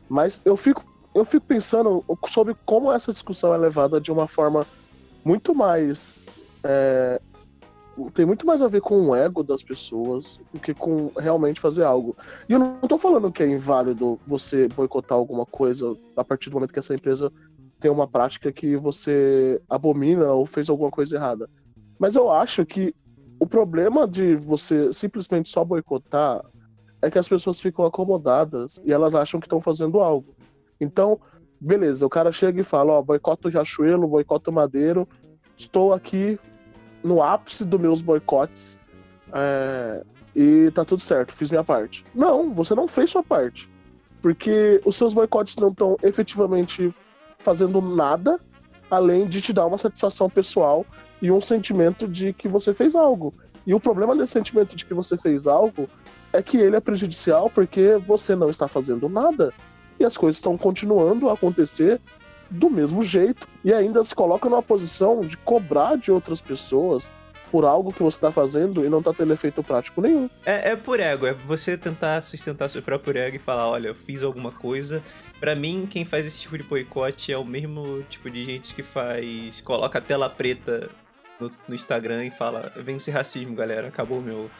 Mas 0.08 0.40
eu 0.44 0.56
fico 0.56 0.84
eu 1.12 1.24
fico 1.24 1.46
pensando 1.46 2.04
sobre 2.28 2.56
como 2.64 2.92
essa 2.92 3.12
discussão 3.12 3.52
é 3.52 3.56
levada 3.56 4.00
de 4.00 4.10
uma 4.12 4.26
forma 4.26 4.66
muito 5.24 5.54
mais 5.54 6.34
é, 6.62 7.20
tem 8.12 8.26
muito 8.26 8.46
mais 8.46 8.60
a 8.62 8.68
ver 8.68 8.80
com 8.80 9.08
o 9.08 9.14
ego 9.14 9.42
das 9.42 9.62
pessoas 9.62 10.40
do 10.52 10.60
que 10.60 10.74
com 10.74 11.10
realmente 11.16 11.60
fazer 11.60 11.84
algo. 11.84 12.16
E 12.48 12.52
eu 12.52 12.58
não 12.58 12.80
tô 12.88 12.98
falando 12.98 13.32
que 13.32 13.42
é 13.42 13.46
inválido 13.46 14.18
você 14.26 14.68
boicotar 14.68 15.16
alguma 15.16 15.46
coisa 15.46 15.96
a 16.16 16.24
partir 16.24 16.50
do 16.50 16.54
momento 16.54 16.72
que 16.72 16.78
essa 16.78 16.94
empresa 16.94 17.32
tem 17.78 17.90
uma 17.90 18.08
prática 18.08 18.52
que 18.52 18.76
você 18.76 19.60
abomina 19.68 20.32
ou 20.32 20.46
fez 20.46 20.68
alguma 20.70 20.90
coisa 20.90 21.16
errada. 21.16 21.48
Mas 21.98 22.16
eu 22.16 22.30
acho 22.30 22.64
que 22.64 22.94
o 23.38 23.46
problema 23.46 24.06
de 24.06 24.34
você 24.36 24.92
simplesmente 24.92 25.48
só 25.48 25.64
boicotar 25.64 26.44
é 27.02 27.10
que 27.10 27.18
as 27.18 27.28
pessoas 27.28 27.60
ficam 27.60 27.84
acomodadas 27.84 28.80
e 28.84 28.92
elas 28.92 29.14
acham 29.14 29.38
que 29.38 29.46
estão 29.46 29.60
fazendo 29.60 30.00
algo. 30.00 30.34
Então, 30.80 31.20
beleza, 31.60 32.06
o 32.06 32.10
cara 32.10 32.32
chega 32.32 32.60
e 32.60 32.64
fala, 32.64 32.94
ó, 32.94 33.02
boicota 33.02 33.48
o 33.48 33.50
Riachuelo, 33.50 34.08
boicota 34.08 34.50
o 34.50 34.52
Madeiro, 34.52 35.06
estou 35.56 35.92
aqui 35.92 36.38
no 37.04 37.22
ápice 37.22 37.64
dos 37.64 37.80
meus 37.80 38.00
boicotes 38.00 38.78
é, 39.32 40.02
e 40.34 40.70
tá 40.72 40.84
tudo 40.84 41.02
certo, 41.02 41.34
fiz 41.34 41.50
minha 41.50 41.62
parte. 41.62 42.04
Não, 42.14 42.52
você 42.52 42.74
não 42.74 42.88
fez 42.88 43.10
sua 43.10 43.22
parte. 43.22 43.68
Porque 44.22 44.80
os 44.84 44.96
seus 44.96 45.12
boicotes 45.12 45.56
não 45.56 45.68
estão 45.68 45.98
efetivamente 46.02 46.92
fazendo 47.40 47.80
nada 47.82 48.40
além 48.90 49.26
de 49.26 49.40
te 49.40 49.52
dar 49.52 49.66
uma 49.66 49.76
satisfação 49.76 50.30
pessoal 50.30 50.86
e 51.20 51.30
um 51.30 51.40
sentimento 51.40 52.08
de 52.08 52.32
que 52.32 52.48
você 52.48 52.72
fez 52.72 52.94
algo. 52.94 53.32
E 53.66 53.74
o 53.74 53.80
problema 53.80 54.16
desse 54.16 54.32
sentimento 54.32 54.74
de 54.74 54.84
que 54.84 54.94
você 54.94 55.16
fez 55.16 55.46
algo 55.46 55.88
é 56.32 56.42
que 56.42 56.56
ele 56.56 56.76
é 56.76 56.80
prejudicial 56.80 57.50
porque 57.50 57.96
você 58.06 58.34
não 58.34 58.50
está 58.50 58.66
fazendo 58.66 59.08
nada 59.08 59.52
e 59.98 60.04
as 60.04 60.16
coisas 60.16 60.36
estão 60.36 60.56
continuando 60.56 61.28
a 61.28 61.34
acontecer 61.34 62.00
do 62.54 62.70
mesmo 62.70 63.04
jeito 63.04 63.48
e 63.64 63.72
ainda 63.72 64.02
se 64.04 64.14
coloca 64.14 64.48
numa 64.48 64.62
posição 64.62 65.20
de 65.20 65.36
cobrar 65.36 65.96
de 65.96 66.10
outras 66.10 66.40
pessoas 66.40 67.10
por 67.50 67.64
algo 67.64 67.92
que 67.92 68.02
você 68.02 68.16
está 68.16 68.32
fazendo 68.32 68.84
e 68.84 68.88
não 68.88 68.98
está 68.98 69.12
tendo 69.12 69.32
efeito 69.32 69.62
prático 69.62 70.00
nenhum. 70.00 70.28
É, 70.44 70.70
é 70.70 70.76
por 70.76 70.98
ego, 70.98 71.26
é 71.26 71.32
você 71.32 71.78
tentar 71.78 72.20
sustentar 72.22 72.68
seu 72.68 72.82
próprio 72.82 73.16
ego 73.16 73.36
e 73.36 73.38
falar, 73.38 73.68
olha, 73.68 73.88
eu 73.88 73.94
fiz 73.94 74.22
alguma 74.22 74.50
coisa. 74.50 75.02
Para 75.38 75.54
mim, 75.54 75.86
quem 75.88 76.04
faz 76.04 76.26
esse 76.26 76.40
tipo 76.40 76.56
de 76.56 76.64
boicote 76.64 77.32
é 77.32 77.38
o 77.38 77.44
mesmo 77.44 78.02
tipo 78.10 78.28
de 78.28 78.44
gente 78.44 78.74
que 78.74 78.82
faz. 78.82 79.60
coloca 79.60 79.98
a 79.98 80.02
tela 80.02 80.28
preta 80.28 80.90
no, 81.38 81.50
no 81.68 81.74
Instagram 81.74 82.24
e 82.24 82.30
fala, 82.30 82.72
vence 82.76 83.10
racismo, 83.10 83.54
galera, 83.54 83.88
acabou 83.88 84.20
meu, 84.20 84.50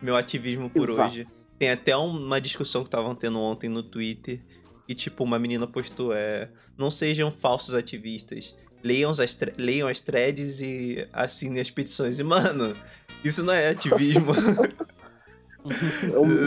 meu 0.00 0.14
ativismo 0.14 0.70
por 0.70 0.88
Exato. 0.88 1.08
hoje. 1.08 1.26
Tem 1.58 1.70
até 1.70 1.96
uma 1.96 2.40
discussão 2.40 2.82
que 2.82 2.88
estavam 2.88 3.16
tendo 3.16 3.40
ontem 3.40 3.68
no 3.68 3.82
Twitter 3.82 4.40
e 4.88 4.94
tipo, 4.94 5.22
uma 5.22 5.38
menina 5.38 5.66
postou, 5.66 6.14
é. 6.14 6.48
Não 6.76 6.90
sejam 6.90 7.30
falsos 7.30 7.74
ativistas. 7.74 8.54
Leiam 8.82 9.10
as, 9.10 9.38
leiam 9.58 9.86
as 9.86 10.00
threads 10.00 10.62
e 10.62 11.06
assinem 11.12 11.60
as 11.60 11.70
petições. 11.70 12.18
E, 12.18 12.24
mano, 12.24 12.74
isso 13.22 13.42
não 13.42 13.52
é 13.52 13.68
ativismo. 13.68 14.32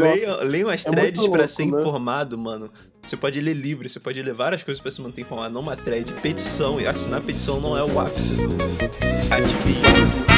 leiam, 0.01 0.43
leiam 0.43 0.69
as 0.69 0.85
é 0.85 0.89
threads 0.89 1.27
para 1.27 1.47
ser 1.47 1.67
né? 1.67 1.79
informado, 1.79 2.37
mano. 2.37 2.71
Você 3.05 3.17
pode 3.17 3.39
ler 3.39 3.53
livro, 3.53 3.87
você 3.87 3.99
pode 3.99 4.21
ler 4.21 4.33
várias 4.33 4.63
coisas 4.63 4.81
para 4.81 4.91
se 4.91 5.01
manter 5.01 5.21
informado, 5.21 5.53
não 5.53 5.61
uma 5.61 5.75
thread. 5.75 6.11
Petição, 6.13 6.79
e 6.79 6.87
assinar 6.87 7.21
petição 7.21 7.59
não 7.59 7.77
é 7.77 7.83
o 7.83 7.99
ápice 7.99 8.35
do 8.35 8.47
ativismo. 9.33 10.30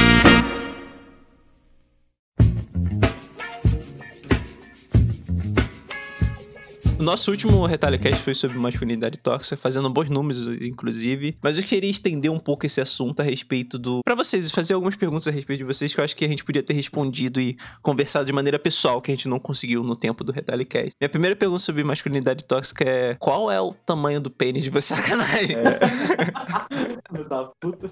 Nosso 7.04 7.30
último 7.30 7.66
RetalhoCast 7.66 8.24
foi 8.24 8.34
sobre 8.34 8.58
masculinidade 8.58 9.20
tóxica, 9.20 9.58
fazendo 9.58 9.90
bons 9.90 10.10
números, 10.10 10.48
inclusive. 10.62 11.36
Mas 11.42 11.58
eu 11.58 11.64
queria 11.64 11.90
estender 11.90 12.32
um 12.32 12.40
pouco 12.40 12.66
esse 12.66 12.82
assunto 12.82 13.20
a 13.20 13.24
respeito 13.24 13.78
do. 13.78 14.00
para 14.04 14.16
vocês, 14.16 14.50
fazer 14.52 14.74
algumas 14.74 14.96
perguntas 14.96 15.28
a 15.28 15.32
respeito 15.32 15.60
de 15.60 15.66
vocês 15.66 15.94
que 15.94 16.00
eu 16.00 16.04
acho 16.04 16.16
que 16.16 16.26
a 16.26 16.28
gente 16.28 16.44
podia 16.44 16.64
ter 16.64 16.74
respondido 16.74 17.40
e 17.40 17.58
conversado 17.82 18.26
de 18.26 18.34
maneira 18.34 18.58
pessoal, 18.58 19.02
que 19.02 19.12
a 19.12 19.16
gente 19.16 19.28
não 19.28 19.40
conseguiu 19.40 19.84
no 19.84 19.96
tempo 19.96 20.24
do 20.24 20.32
RetalhoCast. 20.32 20.94
Minha 21.00 21.10
primeira 21.10 21.36
pergunta 21.36 21.60
sobre 21.60 21.84
masculinidade 21.84 22.46
tóxica 22.46 22.84
é: 22.84 23.16
qual 23.16 23.52
é 23.52 23.60
o 23.60 23.74
tamanho 23.74 24.22
do 24.22 24.32
pênis 24.32 24.64
de 24.64 24.70
você? 24.70 24.96
Sacanagem. 24.96 25.56
É. 25.58 27.24
da 27.30 27.46
puta. 27.60 27.92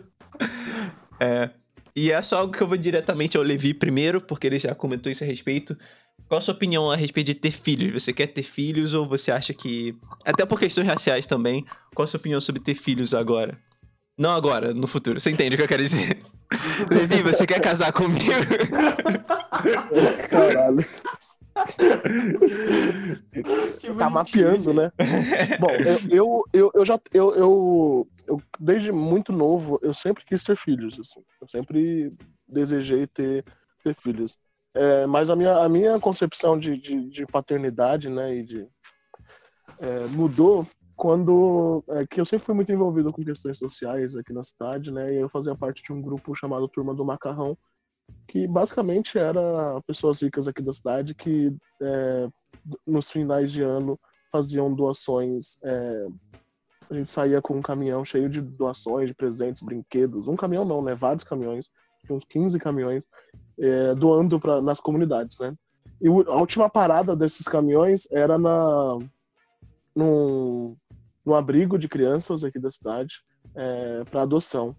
É. 1.19 1.49
E 1.95 2.11
é 2.11 2.21
só 2.21 2.37
algo 2.37 2.53
que 2.53 2.63
eu 2.63 2.67
vou 2.67 2.77
diretamente 2.77 3.35
ao 3.35 3.43
Levi 3.43 3.73
primeiro, 3.73 4.21
porque 4.21 4.47
ele 4.47 4.57
já 4.57 4.73
comentou 4.73 5.11
isso 5.11 5.23
a 5.23 5.27
respeito. 5.27 5.77
Qual 6.31 6.37
a 6.37 6.41
sua 6.41 6.53
opinião 6.53 6.89
a 6.89 6.95
respeito 6.95 7.27
de 7.27 7.35
ter 7.35 7.51
filhos? 7.51 7.91
Você 7.91 8.13
quer 8.13 8.27
ter 8.27 8.43
filhos 8.43 8.93
ou 8.93 9.05
você 9.05 9.33
acha 9.33 9.53
que. 9.53 9.93
Até 10.23 10.45
por 10.45 10.57
questões 10.57 10.87
raciais 10.87 11.27
também, 11.27 11.65
qual 11.93 12.05
a 12.05 12.07
sua 12.07 12.21
opinião 12.21 12.39
sobre 12.39 12.61
ter 12.61 12.73
filhos 12.73 13.13
agora? 13.13 13.59
Não 14.17 14.31
agora, 14.31 14.73
no 14.73 14.87
futuro. 14.87 15.19
Você 15.19 15.29
entende 15.29 15.55
o 15.55 15.57
que 15.57 15.63
eu 15.65 15.67
quero 15.67 15.83
dizer? 15.83 16.23
Levi, 16.89 17.21
você 17.21 17.45
quer 17.45 17.59
casar 17.59 17.91
comigo? 17.91 18.31
Caralho. 20.29 20.85
tá 23.97 24.09
mapeando, 24.09 24.73
né? 24.73 24.89
Bom, 25.59 25.67
eu, 26.09 26.45
eu, 26.53 26.71
eu 26.73 26.85
já. 26.85 26.97
Eu, 27.13 27.35
eu, 27.35 28.07
eu, 28.25 28.41
desde 28.57 28.89
muito 28.93 29.33
novo, 29.33 29.81
eu 29.81 29.93
sempre 29.93 30.23
quis 30.23 30.45
ter 30.45 30.55
filhos. 30.55 30.97
Assim. 30.97 31.19
Eu 31.41 31.49
sempre 31.49 32.09
desejei 32.47 33.05
ter, 33.05 33.43
ter 33.83 33.93
filhos. 34.01 34.37
É, 34.73 35.05
mas 35.05 35.29
a 35.29 35.35
minha, 35.35 35.57
a 35.57 35.67
minha 35.67 35.99
concepção 35.99 36.57
de, 36.57 36.77
de, 36.77 37.09
de 37.09 37.25
paternidade, 37.25 38.09
né, 38.09 38.35
e 38.35 38.43
de, 38.43 38.67
é, 39.79 40.07
mudou 40.11 40.65
quando 40.95 41.83
é, 41.89 42.05
que 42.05 42.21
eu 42.21 42.25
sempre 42.25 42.45
fui 42.45 42.55
muito 42.55 42.71
envolvido 42.71 43.11
com 43.11 43.23
questões 43.23 43.57
sociais 43.57 44.15
aqui 44.15 44.31
na 44.31 44.43
cidade, 44.43 44.91
né, 44.91 45.13
e 45.13 45.17
eu 45.17 45.29
fazia 45.29 45.55
parte 45.55 45.83
de 45.83 45.91
um 45.91 46.01
grupo 46.01 46.33
chamado 46.35 46.67
Turma 46.67 46.93
do 46.93 47.03
Macarrão, 47.03 47.57
que 48.27 48.47
basicamente 48.47 49.17
era 49.17 49.81
pessoas 49.85 50.21
ricas 50.21 50.47
aqui 50.47 50.61
da 50.61 50.73
cidade 50.73 51.13
que 51.13 51.53
é, 51.81 52.29
nos 52.85 53.09
finais 53.09 53.51
de 53.51 53.61
ano 53.61 53.99
faziam 54.31 54.73
doações. 54.73 55.57
É, 55.63 56.07
a 56.89 56.93
gente 56.93 57.11
saía 57.11 57.41
com 57.41 57.57
um 57.57 57.61
caminhão 57.61 58.03
cheio 58.03 58.29
de 58.29 58.41
doações, 58.41 59.07
de 59.07 59.13
presentes, 59.13 59.61
brinquedos. 59.61 60.27
Um 60.27 60.35
caminhão 60.35 60.65
não, 60.65 60.81
né? 60.81 60.93
Vários 60.93 61.23
caminhões, 61.23 61.69
uns 62.09 62.25
15 62.25 62.59
caminhões, 62.59 63.07
é, 63.61 63.95
doando 63.95 64.39
pra, 64.39 64.61
nas 64.61 64.79
comunidades, 64.79 65.37
né? 65.39 65.53
E 66.01 66.07
a 66.07 66.35
última 66.35 66.67
parada 66.67 67.15
desses 67.15 67.47
caminhões 67.47 68.07
era 68.11 68.37
na 68.37 68.97
num, 69.95 70.75
num 71.23 71.35
abrigo 71.35 71.77
de 71.77 71.87
crianças 71.87 72.43
aqui 72.43 72.57
da 72.57 72.71
cidade 72.71 73.21
é, 73.53 74.03
para 74.05 74.23
adoção. 74.23 74.75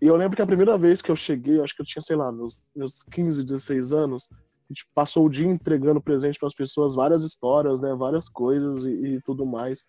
E 0.00 0.06
eu 0.06 0.16
lembro 0.16 0.36
que 0.36 0.42
a 0.42 0.46
primeira 0.46 0.76
vez 0.78 1.02
que 1.02 1.10
eu 1.10 1.16
cheguei, 1.16 1.60
acho 1.60 1.74
que 1.74 1.82
eu 1.82 1.86
tinha, 1.86 2.02
sei 2.02 2.16
lá, 2.16 2.30
meus, 2.32 2.64
meus 2.74 3.02
15, 3.02 3.42
16 3.44 3.92
anos, 3.92 4.28
a 4.32 4.72
gente 4.72 4.86
passou 4.94 5.26
o 5.26 5.30
dia 5.30 5.46
entregando 5.46 6.00
presente 6.00 6.38
para 6.38 6.48
as 6.48 6.54
pessoas, 6.54 6.94
várias 6.94 7.22
histórias, 7.22 7.80
né, 7.80 7.94
várias 7.94 8.28
coisas 8.28 8.84
e, 8.84 8.88
e 8.88 9.20
tudo 9.22 9.46
mais. 9.46 9.84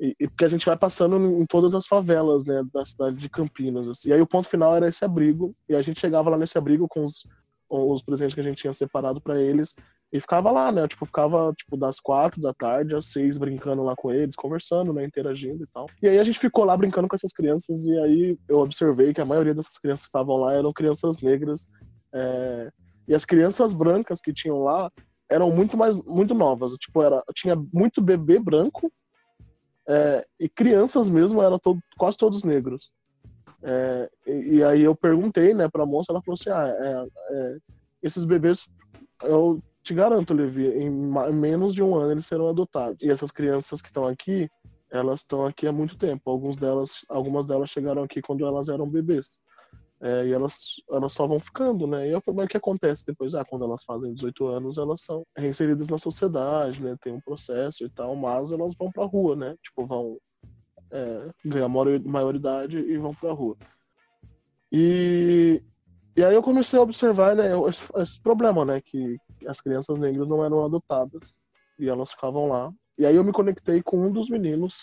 E, 0.00 0.14
e, 0.18 0.28
porque 0.28 0.44
a 0.44 0.48
gente 0.48 0.66
vai 0.66 0.76
passando 0.76 1.16
em 1.16 1.46
todas 1.46 1.74
as 1.74 1.86
favelas, 1.86 2.44
né, 2.44 2.62
da 2.72 2.84
cidade 2.84 3.16
de 3.16 3.28
Campinas. 3.28 3.86
Assim. 3.86 4.08
E 4.08 4.12
aí 4.12 4.20
o 4.20 4.26
ponto 4.26 4.48
final 4.48 4.74
era 4.74 4.88
esse 4.88 5.04
abrigo, 5.04 5.54
e 5.68 5.74
a 5.74 5.82
gente 5.82 6.00
chegava 6.00 6.30
lá 6.30 6.38
nesse 6.38 6.58
abrigo 6.58 6.88
com 6.88 7.04
os, 7.04 7.24
os 7.74 8.02
presentes 8.02 8.34
que 8.34 8.40
a 8.40 8.44
gente 8.44 8.58
tinha 8.58 8.72
separado 8.72 9.20
para 9.20 9.40
eles, 9.40 9.74
E 10.12 10.20
ficava 10.20 10.50
lá, 10.50 10.70
né? 10.70 10.86
Tipo, 10.86 11.04
ficava 11.06 11.52
tipo 11.56 11.76
das 11.76 11.98
quatro 11.98 12.40
da 12.40 12.54
tarde 12.54 12.94
às 12.94 13.06
seis 13.06 13.36
brincando 13.36 13.82
lá 13.82 13.96
com 13.96 14.12
eles, 14.12 14.36
conversando, 14.36 14.92
né? 14.92 15.04
Interagindo 15.04 15.64
e 15.64 15.66
tal. 15.66 15.86
E 16.00 16.08
aí 16.08 16.18
a 16.18 16.24
gente 16.24 16.38
ficou 16.38 16.64
lá 16.64 16.76
brincando 16.76 17.08
com 17.08 17.16
essas 17.16 17.32
crianças 17.32 17.84
e 17.84 17.98
aí 17.98 18.38
eu 18.48 18.58
observei 18.60 19.12
que 19.12 19.20
a 19.20 19.24
maioria 19.24 19.54
dessas 19.54 19.76
crianças 19.76 20.06
que 20.06 20.10
estavam 20.10 20.36
lá 20.36 20.54
eram 20.54 20.72
crianças 20.72 21.18
negras. 21.18 21.66
É... 22.12 22.70
E 23.08 23.14
as 23.14 23.24
crianças 23.24 23.72
brancas 23.72 24.20
que 24.20 24.32
tinham 24.32 24.62
lá 24.62 24.90
eram 25.28 25.50
muito 25.50 25.76
mais 25.76 25.96
muito 25.96 26.32
novas. 26.32 26.74
Tipo, 26.74 27.02
era, 27.02 27.22
tinha 27.34 27.56
muito 27.72 28.00
bebê 28.00 28.38
branco 28.38 28.92
é... 29.88 30.24
e 30.38 30.48
crianças 30.48 31.08
mesmo 31.08 31.42
eram 31.42 31.58
todo, 31.58 31.80
quase 31.98 32.16
todos 32.16 32.44
negros. 32.44 32.92
É... 33.62 34.10
E, 34.26 34.56
e, 34.56 34.64
aí 34.64 34.82
eu 34.82 34.94
perguntei, 34.94 35.54
né, 35.54 35.68
pra 35.68 35.86
moça, 35.86 36.12
ela 36.12 36.22
falou 36.22 36.34
assim: 36.34 36.50
ah, 36.50 36.68
é, 36.68 37.06
é 37.30 37.56
esses 38.02 38.24
bebês 38.24 38.68
eu 39.22 39.62
te 39.82 39.94
garanto, 39.94 40.34
Levi, 40.34 40.66
em 40.66 40.90
menos 41.32 41.74
de 41.74 41.82
um 41.82 41.94
ano 41.94 42.12
eles 42.12 42.26
serão 42.26 42.48
adotados. 42.48 43.02
E 43.02 43.10
essas 43.10 43.30
crianças 43.30 43.82
que 43.82 43.88
estão 43.88 44.06
aqui, 44.06 44.48
elas 44.90 45.20
estão 45.20 45.44
aqui 45.44 45.66
há 45.66 45.72
muito 45.72 45.96
tempo. 45.96 46.30
Alguns 46.30 46.56
delas, 46.56 47.04
algumas 47.08 47.46
delas 47.46 47.70
chegaram 47.70 48.02
aqui 48.02 48.22
quando 48.22 48.46
elas 48.46 48.68
eram 48.68 48.88
bebês. 48.88 49.38
É, 50.00 50.26
e 50.26 50.32
elas, 50.32 50.82
elas 50.90 51.12
só 51.12 51.26
vão 51.26 51.40
ficando, 51.40 51.86
né? 51.86 52.08
E 52.08 52.12
eu, 52.12 52.22
o 52.26 52.46
que 52.48 52.56
acontece 52.56 53.06
depois? 53.06 53.34
Ah, 53.34 53.44
quando 53.44 53.64
elas 53.64 53.84
fazem 53.84 54.12
18 54.12 54.46
anos, 54.46 54.78
elas 54.78 55.02
são 55.02 55.24
reinseridas 55.36 55.88
na 55.88 55.98
sociedade, 55.98 56.82
né? 56.82 56.96
Tem 57.00 57.12
um 57.12 57.20
processo 57.20 57.84
e 57.84 57.90
tal, 57.90 58.14
mas 58.16 58.52
elas 58.52 58.74
vão 58.78 58.90
pra 58.90 59.04
rua, 59.04 59.36
né? 59.36 59.56
Tipo, 59.62 59.86
vão 59.86 60.18
é, 60.90 61.30
ganhar 61.44 61.68
maioridade 61.68 62.78
e 62.78 62.96
vão 62.96 63.14
pra 63.14 63.32
rua. 63.32 63.56
E, 64.70 65.62
e 66.16 66.24
aí 66.24 66.34
eu 66.34 66.42
comecei 66.42 66.78
a 66.78 66.82
observar, 66.82 67.36
né, 67.36 67.50
esse, 67.68 67.82
esse, 67.96 68.20
problema, 68.20 68.64
né, 68.64 68.80
que 68.80 69.16
as 69.46 69.60
crianças 69.60 69.98
negras 69.98 70.28
não 70.28 70.44
eram 70.44 70.64
adotadas 70.64 71.38
e 71.78 71.88
elas 71.88 72.12
ficavam 72.12 72.48
lá. 72.48 72.72
E 72.98 73.04
aí 73.04 73.14
eu 73.14 73.24
me 73.24 73.32
conectei 73.32 73.82
com 73.82 74.06
um 74.06 74.12
dos 74.12 74.28
meninos 74.28 74.74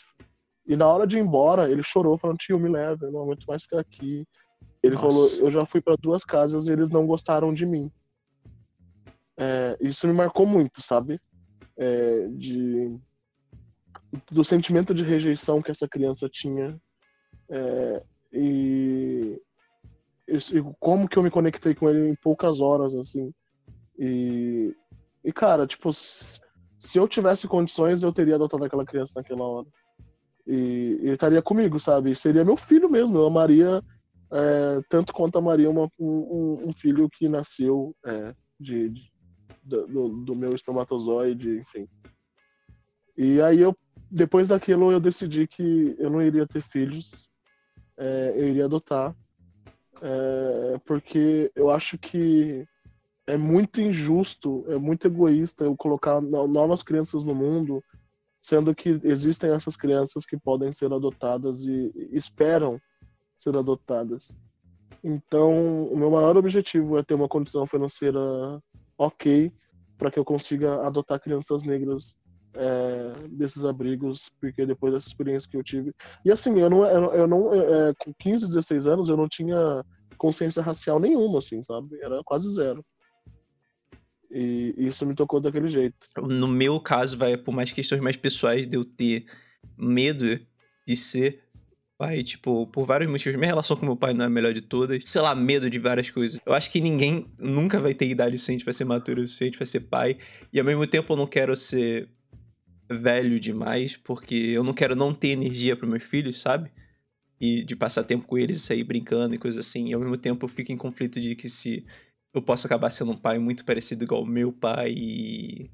e 0.65 0.75
na 0.75 0.88
hora 0.88 1.08
de 1.08 1.17
ir 1.17 1.22
embora 1.22 1.70
ele 1.70 1.84
chorou 1.84 2.17
falando 2.17 2.38
tio 2.38 2.60
me 2.60 2.70
leva, 2.70 3.05
eu 3.05 3.12
não 3.12 3.24
aguento 3.24 3.46
mais 3.46 3.63
ficar 3.63 3.79
aqui. 3.79 4.25
Ele 4.84 4.96
Nossa. 4.96 5.08
falou 5.08 5.48
eu 5.48 5.51
já 5.51 5.65
fui 5.65 5.81
para 5.81 5.98
duas 5.98 6.24
casas 6.24 6.67
e 6.67 6.72
eles 6.72 6.89
não 6.89 7.05
gostaram 7.05 7.53
de 7.53 7.65
mim. 7.65 7.91
É, 9.38 9.77
isso 9.81 10.08
me 10.08 10.13
marcou 10.13 10.46
muito, 10.46 10.81
sabe? 10.81 11.20
É, 11.77 12.27
de 12.27 12.96
do 14.32 14.44
sentimento 14.44 14.94
de 14.94 15.03
rejeição 15.03 15.62
que 15.62 15.72
essa 15.72 15.88
criança 15.88 16.27
tinha 16.30 16.80
é, 17.50 18.03
e 18.34 19.41
como 20.80 21.08
que 21.08 21.18
eu 21.18 21.24
me 21.24 21.32
conectei 21.32 21.75
com 21.75 21.89
ele 21.89 22.10
em 22.10 22.15
poucas 22.15 22.62
horas, 22.62 22.96
assim. 22.96 23.34
E, 23.98 24.74
e 25.24 25.32
cara, 25.34 25.68
tipo, 25.68 25.91
se 25.94 26.98
eu 26.98 27.08
tivesse 27.08 27.48
condições, 27.48 28.01
eu 28.01 28.13
teria 28.13 28.36
adotado 28.36 28.63
aquela 28.63 28.86
criança 28.86 29.13
naquela 29.15 29.44
hora. 29.44 29.68
E 30.48 30.98
ele 31.01 31.13
estaria 31.13 31.41
comigo, 31.41 31.80
sabe? 31.80 32.15
Seria 32.15 32.46
meu 32.46 32.58
filho 32.58 32.89
mesmo. 32.89 33.18
Eu 33.18 33.27
amaria 33.27 33.84
é, 34.32 34.82
tanto 34.89 35.13
quanto 35.13 35.38
amaria 35.38 35.70
uma, 35.70 35.91
um, 36.00 36.70
um, 36.70 36.74
filho 36.74 37.10
que 37.10 37.27
nasceu 37.27 37.96
é, 38.06 38.34
de, 38.60 38.89
de 38.89 39.12
do, 39.63 40.10
do, 40.24 40.36
meu 40.36 40.56
espermatozoide, 40.56 41.60
enfim. 41.60 41.88
E 43.18 43.41
aí 43.41 43.62
eu, 43.62 43.75
depois 44.10 44.48
daquilo, 44.48 44.91
eu 44.91 45.00
decidi 45.00 45.48
que 45.48 45.96
eu 45.98 46.10
não 46.10 46.22
iria 46.22 46.48
ter 46.48 46.62
filhos, 46.62 47.30
é, 47.98 48.34
eu 48.36 48.48
iria 48.48 48.65
adotar 48.65 49.15
é, 50.01 50.80
porque 50.86 51.51
eu 51.56 51.70
acho 51.70 51.98
que 51.98 52.65
é 53.27 53.38
muito 53.38 53.80
injusto, 53.80 54.65
é 54.68 54.77
muito 54.77 55.06
egoísta 55.06 55.63
eu 55.63 55.77
colocar 55.77 56.20
novas 56.20 56.82
crianças 56.82 57.24
no 57.24 57.36
mundo, 57.36 57.84
sendo 58.41 58.74
que 58.74 59.00
existem 59.03 59.51
essas 59.51 59.77
crianças 59.77 60.25
que 60.25 60.36
podem 60.36 60.74
ser 60.74 60.91
adotadas 60.91 61.62
e, 61.62 61.91
esperam 62.12 62.82
ser 63.38 63.56
adotadas. 63.56 64.32
Então, 65.03 65.86
o 65.86 65.96
meu 65.96 66.10
maior 66.10 66.36
objetivo 66.36 66.98
é 66.98 67.03
ter 67.03 67.13
uma 67.13 67.30
condição 67.30 67.65
financeira 67.68 68.20
ok 68.98 69.51
para 69.98 70.10
que 70.10 70.18
eu 70.18 70.25
consiga 70.25 70.86
adotar 70.86 71.20
crianças 71.20 71.63
negras 71.63 72.15
é, 72.53 73.27
desses 73.29 73.63
abrigos, 73.63 74.29
porque 74.39 74.65
depois 74.65 74.93
dessa 74.93 75.08
experiência 75.08 75.50
que 75.50 75.58
eu 75.58 75.63
tive. 75.63 75.93
E 76.25 76.31
assim, 76.31 76.60
eu 76.60 76.70
não, 76.70 76.86
eu, 76.86 77.13
eu 77.13 77.27
não 77.27 77.53
é, 77.53 77.93
com 77.98 78.13
15, 78.13 78.48
16 78.48 78.88
anos, 78.88 79.10
eu 79.10 79.17
não 79.17 79.27
tinha 79.27 79.84
consciência 80.18 80.61
racial 80.61 81.00
nenhuma, 81.00 81.40
assim, 81.40 81.64
sabe? 81.64 81.98
Era 82.01 82.22
quase 82.24 82.53
zero. 82.53 82.85
E 84.29 84.74
isso 84.77 85.05
me 85.05 85.14
tocou 85.14 85.42
daquele 85.42 85.68
jeito. 85.68 85.96
No 86.22 86.48
meu 86.48 86.79
caso, 86.79 87.18
vai 87.18 87.35
por 87.35 87.53
mais 87.53 87.74
questões 87.74 88.01
mais 88.01 88.16
pessoais 88.16 88.66
de 88.66 88.77
eu 88.77 88.85
ter 88.85 89.25
medo 89.77 90.40
de 90.87 90.96
ser 90.96 91.44
pai, 91.98 92.24
tipo, 92.24 92.66
por 92.68 92.85
vários 92.85 93.11
motivos. 93.11 93.37
Minha 93.37 93.51
relação 93.51 93.75
com 93.75 93.85
meu 93.85 93.96
pai 93.96 94.14
não 94.14 94.24
é 94.24 94.27
a 94.27 94.29
melhor 94.29 94.53
de 94.53 94.61
todas. 94.61 95.03
Sei 95.05 95.22
lá, 95.22 95.35
medo 95.35 95.70
de 95.70 95.77
várias 95.77 96.09
coisas. 96.09 96.40
Eu 96.46 96.53
acho 96.53 96.72
que 96.72 96.79
ninguém 96.79 97.27
nunca 97.37 97.79
vai 97.79 97.94
ter 97.94 98.07
idade 98.07 98.37
suficiente 98.37 98.64
pra 98.64 98.74
ser 98.74 98.85
maduro 98.85 99.22
o 99.22 99.27
suficiente 99.27 99.57
pra 99.57 99.66
ser 99.66 99.81
pai. 99.81 100.18
E 100.51 100.59
ao 100.59 100.66
mesmo 100.66 100.87
tempo 100.87 101.14
eu 101.14 101.18
não 101.18 101.27
quero 101.27 101.55
ser 101.55 102.09
velho 102.98 103.40
demais, 103.40 103.96
porque 103.98 104.36
eu 104.36 104.64
não 104.64 104.74
quero 104.74 104.96
não 104.96 105.14
ter 105.14 105.30
energia 105.30 105.75
para 105.75 105.88
meus 105.88 106.04
filhos, 106.04 106.42
sabe? 106.42 106.72
E 107.40 107.64
de 107.64 107.75
passar 107.75 108.04
tempo 108.04 108.25
com 108.25 108.38
eles 108.38 108.58
e 108.58 108.62
sair 108.62 108.84
brincando 108.84 109.36
e 109.36 109.38
coisas 109.38 109.66
assim. 109.66 109.90
E 109.90 109.94
ao 109.94 110.00
mesmo 110.00 110.18
tempo 110.18 110.46
eu 110.46 110.50
fico 110.50 110.72
em 110.72 110.77
conflito 110.77 111.20
de 111.20 111.36
que 111.36 111.50
se 111.50 111.86
eu 112.34 112.42
posso 112.42 112.68
acabar 112.68 112.92
sendo 112.92 113.12
um 113.12 113.18
pai 113.18 113.40
muito 113.40 113.66
parecido 113.66 114.04
igual 114.04 114.24
o 114.24 114.27
meu 114.27 114.51
pai 114.51 114.92
e 114.96 115.72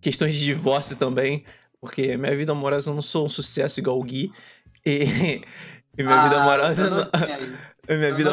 questões 0.00 0.34
de 0.34 0.44
divórcio 0.44 0.96
também, 0.96 1.44
porque 1.80 2.16
minha 2.16 2.36
vida 2.36 2.52
amorosa 2.52 2.90
eu 2.90 2.94
não 2.94 3.02
sou 3.02 3.26
um 3.26 3.30
sucesso 3.30 3.80
igual 3.80 3.98
o 3.98 4.02
Gui. 4.02 4.32
E, 4.84 5.42
e 5.96 6.02
minha 6.02 6.14
ah, 6.14 6.24
vida 6.28 6.42
amorosa 6.42 6.90
não, 6.90 7.10
minha 7.88 8.14
vida 8.14 8.30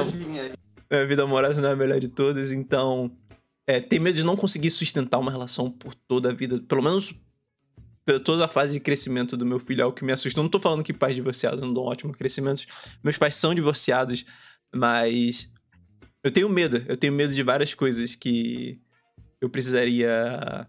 minha 0.92 1.08
vida 1.08 1.24
amorosa 1.24 1.62
não 1.62 1.70
é 1.70 1.72
a 1.72 1.76
melhor 1.76 2.00
de 2.00 2.10
todas, 2.10 2.52
então 2.52 3.10
é, 3.66 3.80
ter 3.80 4.00
medo 4.00 4.16
de 4.16 4.24
não 4.24 4.36
conseguir 4.36 4.70
sustentar 4.70 5.20
uma 5.20 5.32
relação 5.32 5.70
por 5.70 5.96
toda 5.96 6.30
a 6.30 6.34
vida, 6.34 6.62
pelo 6.68 6.82
menos 6.82 7.16
toda 8.24 8.46
a 8.46 8.48
fase 8.48 8.74
de 8.74 8.80
crescimento 8.80 9.38
do 9.38 9.46
meu 9.46 9.60
filho 9.60 9.82
é 9.82 9.86
o 9.86 9.94
que 9.94 10.04
me 10.04 10.12
assusta. 10.12 10.40
Eu 10.40 10.44
não 10.44 10.50
tô 10.50 10.60
falando 10.60 10.84
que 10.84 10.94
pais 10.94 11.16
divorciados 11.16 11.62
não 11.62 11.74
dão 11.74 11.84
ótimo 11.84 12.14
crescimento. 12.14 12.66
Meus 13.04 13.18
pais 13.18 13.36
são 13.36 13.54
divorciados, 13.54 14.26
mas 14.74 15.50
eu 16.24 16.32
tenho 16.32 16.50
medo. 16.50 16.84
Eu 16.88 16.98
tenho 16.98 17.14
medo 17.14 17.34
de 17.34 17.44
várias 17.44 17.74
coisas 17.74 18.16
que 18.16 18.80
eu 19.40 19.50
precisaria 19.50 20.68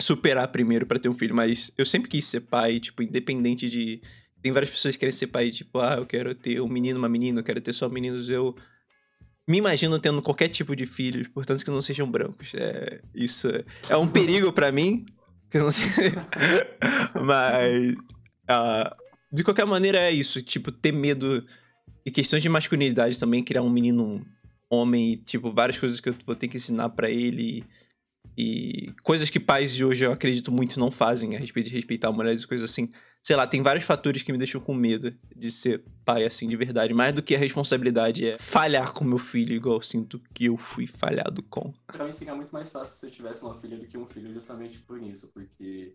superar 0.00 0.48
primeiro 0.48 0.86
para 0.86 0.98
ter 0.98 1.08
um 1.08 1.14
filho. 1.14 1.34
Mas 1.34 1.70
eu 1.76 1.84
sempre 1.84 2.08
quis 2.08 2.24
ser 2.24 2.40
pai, 2.40 2.78
tipo, 2.80 3.02
independente 3.02 3.68
de. 3.68 4.00
Tem 4.42 4.52
várias 4.52 4.70
pessoas 4.70 4.94
que 4.94 5.00
querem 5.00 5.12
ser 5.12 5.26
pai, 5.28 5.50
tipo, 5.50 5.78
ah, 5.80 5.96
eu 5.98 6.06
quero 6.06 6.34
ter 6.34 6.60
um 6.60 6.68
menino, 6.68 6.98
uma 6.98 7.08
menina, 7.08 7.40
eu 7.40 7.44
quero 7.44 7.60
ter 7.60 7.72
só 7.72 7.88
meninos. 7.88 8.28
Eu 8.28 8.54
me 9.48 9.58
imagino 9.58 9.98
tendo 9.98 10.22
qualquer 10.22 10.48
tipo 10.48 10.76
de 10.76 10.86
filhos, 10.86 11.26
portanto 11.28 11.64
que 11.64 11.70
não 11.70 11.80
sejam 11.80 12.08
brancos. 12.08 12.52
É, 12.54 13.00
isso 13.14 13.48
é 13.88 13.96
um 13.96 14.06
perigo 14.06 14.52
para 14.52 14.70
mim, 14.70 15.04
que 15.50 15.58
eu 15.58 15.62
não 15.62 15.70
sei. 15.70 15.86
Mas. 17.24 17.92
Uh, 17.94 18.96
de 19.32 19.44
qualquer 19.44 19.66
maneira, 19.66 19.98
é 19.98 20.10
isso. 20.10 20.42
Tipo, 20.42 20.72
ter 20.72 20.92
medo. 20.92 21.44
E 22.04 22.10
questões 22.10 22.42
de 22.42 22.48
masculinidade 22.48 23.18
também, 23.18 23.44
criar 23.44 23.62
um 23.62 23.68
menino 23.68 24.24
homem, 24.70 25.16
tipo, 25.16 25.52
várias 25.52 25.78
coisas 25.78 26.00
que 26.00 26.08
eu 26.08 26.14
vou 26.24 26.34
ter 26.34 26.48
que 26.48 26.56
ensinar 26.56 26.88
para 26.90 27.10
ele. 27.10 27.58
E 27.58 27.64
coisas 29.02 29.28
que 29.30 29.40
pais 29.40 29.74
de 29.74 29.84
hoje 29.84 30.04
eu 30.04 30.12
acredito 30.12 30.52
muito 30.52 30.78
não 30.78 30.90
fazem 30.90 31.34
a 31.34 31.38
respeito 31.38 31.68
de 31.68 31.74
respeitar 31.74 32.12
mulheres 32.12 32.42
e 32.42 32.46
coisas 32.46 32.70
assim. 32.70 32.88
Sei 33.20 33.34
lá, 33.34 33.46
tem 33.46 33.62
vários 33.62 33.84
fatores 33.84 34.22
que 34.22 34.30
me 34.30 34.38
deixam 34.38 34.60
com 34.60 34.72
medo 34.72 35.12
de 35.34 35.50
ser 35.50 35.82
pai 36.04 36.24
assim 36.24 36.48
de 36.48 36.56
verdade. 36.56 36.94
Mais 36.94 37.12
do 37.12 37.22
que 37.22 37.34
a 37.34 37.38
responsabilidade 37.38 38.24
é 38.24 38.38
falhar 38.38 38.92
com 38.92 39.04
meu 39.04 39.18
filho, 39.18 39.52
igual 39.52 39.76
eu 39.76 39.82
sinto 39.82 40.20
que 40.32 40.46
eu 40.46 40.56
fui 40.56 40.86
falhado 40.86 41.42
com. 41.42 41.72
Pra 41.88 42.04
mim 42.04 42.12
seria 42.12 42.34
muito 42.34 42.52
mais 42.52 42.70
fácil 42.70 42.96
se 42.96 43.06
eu 43.06 43.10
tivesse 43.10 43.44
uma 43.44 43.58
filha 43.60 43.76
do 43.76 43.86
que 43.86 43.98
um 43.98 44.06
filho, 44.06 44.32
justamente 44.32 44.78
por 44.78 45.02
isso, 45.02 45.28
porque. 45.34 45.94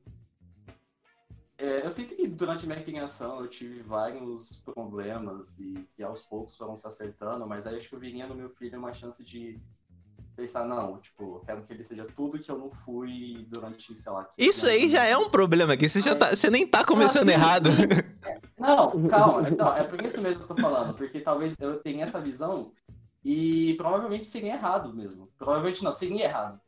É, 1.57 1.85
eu 1.85 1.91
sinto 1.91 2.15
que 2.15 2.27
durante 2.27 2.65
minha 2.65 2.81
criação 2.81 3.39
eu 3.39 3.47
tive 3.47 3.81
vários 3.83 4.57
problemas 4.57 5.61
e 5.61 5.75
que 5.95 6.03
aos 6.03 6.23
poucos 6.23 6.57
foram 6.57 6.75
se 6.75 6.85
acertando, 6.87 7.47
mas 7.47 7.67
aí 7.67 7.77
acho 7.77 7.87
que 7.87 7.95
eu 7.95 7.99
viria 7.99 8.27
no 8.27 8.35
meu 8.35 8.49
filho 8.49 8.77
uma 8.77 8.93
chance 8.93 9.23
de 9.23 9.61
pensar, 10.35 10.65
não, 10.65 10.97
tipo, 10.97 11.41
quero 11.45 11.63
que 11.63 11.73
ele 11.73 11.83
seja 11.83 12.05
tudo 12.15 12.39
que 12.39 12.49
eu 12.49 12.57
não 12.57 12.69
fui 12.69 13.45
durante, 13.49 13.95
sei 13.95 14.11
lá. 14.11 14.27
Isso 14.37 14.67
aí 14.67 14.89
já 14.89 15.03
é 15.05 15.15
um 15.15 15.29
problema, 15.29 15.77
que 15.77 15.87
você, 15.87 16.01
já 16.01 16.15
tá, 16.15 16.35
você 16.35 16.49
nem 16.49 16.67
tá 16.67 16.83
começando 16.83 17.29
ah, 17.29 17.31
sim, 17.31 17.37
errado. 17.37 17.69
Sim. 17.69 18.43
Não, 18.57 19.07
calma, 19.09 19.49
então, 19.49 19.75
é 19.75 19.83
por 19.83 20.01
isso 20.01 20.21
mesmo 20.21 20.37
que 20.37 20.43
eu 20.51 20.55
tô 20.55 20.61
falando, 20.61 20.93
porque 20.93 21.19
talvez 21.19 21.53
eu 21.59 21.79
tenha 21.81 22.05
essa 22.05 22.21
visão 22.21 22.71
e 23.23 23.73
provavelmente 23.75 24.25
seria 24.25 24.53
errado 24.53 24.93
mesmo. 24.93 25.29
Provavelmente 25.37 25.83
não, 25.83 25.91
seria 25.91 26.25
errado. 26.25 26.61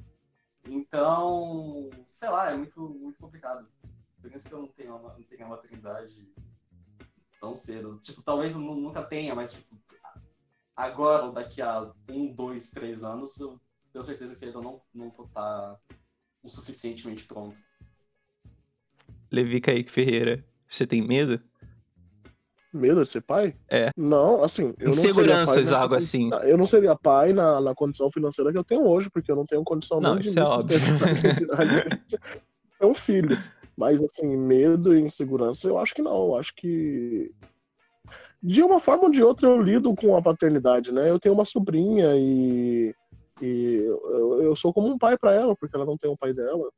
Então, 0.68 1.90
sei 2.08 2.30
lá, 2.30 2.52
é 2.52 2.58
muito, 2.58 2.80
muito 2.80 3.20
complicado. 3.20 3.68
Por 4.22 4.34
isso 4.34 4.48
que 4.48 4.54
eu 4.54 4.60
não 4.60 4.68
tenho 4.68 4.96
uma, 4.96 5.14
não 5.14 5.24
tenho 5.24 5.46
uma 5.46 5.56
maternidade 5.56 6.28
tão 7.40 7.56
cedo. 7.56 8.00
Tipo, 8.02 8.22
talvez 8.24 8.54
eu 8.54 8.60
nunca 8.60 9.04
tenha, 9.04 9.36
mas 9.36 9.54
tipo, 9.54 9.78
agora 10.76 11.26
ou 11.26 11.32
daqui 11.32 11.62
a 11.62 11.92
um, 12.10 12.34
dois, 12.34 12.72
três 12.72 13.04
anos, 13.04 13.40
eu 13.40 13.60
tenho 13.92 14.06
certeza 14.06 14.36
que 14.36 14.46
eu 14.46 14.62
não, 14.62 14.82
não 14.94 15.10
vou 15.10 15.26
estar 15.26 15.42
tá 15.42 15.80
o 16.44 16.50
suficientemente 16.50 17.24
pronto. 17.26 17.56
Levi 19.32 19.60
Kaique 19.60 19.92
Ferreira, 19.92 20.46
você 20.68 20.86
tem 20.86 21.02
medo? 21.02 21.42
Medo 22.72 23.04
de 23.04 23.10
ser 23.10 23.22
pai? 23.22 23.56
É. 23.70 23.90
Não, 23.96 24.44
assim. 24.44 24.74
Eu 24.78 24.90
Inseguranças, 24.90 25.72
não 25.72 25.80
algo 25.80 25.96
assim. 25.96 26.30
Eu 26.44 26.58
não 26.58 26.68
seria 26.68 26.94
pai 26.94 27.32
na, 27.32 27.62
na 27.62 27.74
condição 27.74 28.12
financeira 28.12 28.52
que 28.52 28.58
eu 28.58 28.66
tenho 28.66 28.86
hoje, 28.86 29.10
porque 29.10 29.32
eu 29.32 29.36
não 29.36 29.46
tenho 29.46 29.64
condição 29.64 30.02
Não, 30.02 30.20
isso 30.20 30.38
é 30.38 30.44
óbvio. 30.44 30.78
É 32.78 32.86
um 32.86 32.94
filho. 32.94 33.38
Mas, 33.78 34.02
assim, 34.02 34.36
medo 34.36 34.94
e 34.94 35.02
insegurança, 35.02 35.68
eu 35.68 35.78
acho 35.78 35.96
que 35.96 36.02
não. 36.02 36.28
Eu 36.28 36.36
acho 36.36 36.54
que. 36.54 37.34
De 38.46 38.62
uma 38.62 38.80
forma 38.80 39.06
ou 39.06 39.10
de 39.10 39.24
outra, 39.24 39.50
eu 39.50 39.60
lido 39.60 39.96
com 39.96 40.16
a 40.16 40.22
paternidade, 40.22 40.92
né? 40.92 41.10
Eu 41.10 41.20
tenho 41.20 41.34
uma 41.34 41.46
sobrinha 41.46 42.16
e. 42.16 42.94
E 43.42 43.84
eu, 43.84 44.44
eu 44.44 44.56
sou 44.56 44.72
como 44.72 44.88
um 44.88 45.00
pai 45.00 45.18
para 45.18 45.34
ela, 45.34 45.56
porque 45.56 45.76
ela 45.76 45.84
não 45.84 45.98
tem 45.98 46.10
um 46.10 46.16
pai 46.16 46.32
dela. 46.32 46.70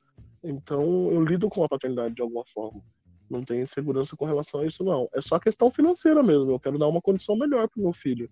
Então, 0.42 1.12
eu 1.12 1.24
lido 1.26 1.50
com 1.50 1.64
a 1.64 1.68
paternidade 1.68 2.16
de 2.16 2.22
alguma 2.22 2.46
forma. 2.46 2.82
Não 3.30 3.44
tenho 3.44 3.64
insegurança 3.64 4.16
com 4.16 4.24
relação 4.24 4.62
a 4.62 4.66
isso, 4.66 4.82
não. 4.82 5.10
É 5.14 5.22
só 5.22 5.38
questão 5.38 5.70
financeira 5.70 6.24
mesmo. 6.24 6.50
Eu 6.50 6.60
quero 6.60 6.80
dar 6.80 6.88
uma 6.88 7.02
condição 7.02 7.36
melhor 7.36 7.68
pro 7.68 7.82
meu 7.82 7.92
filho. 7.92 8.30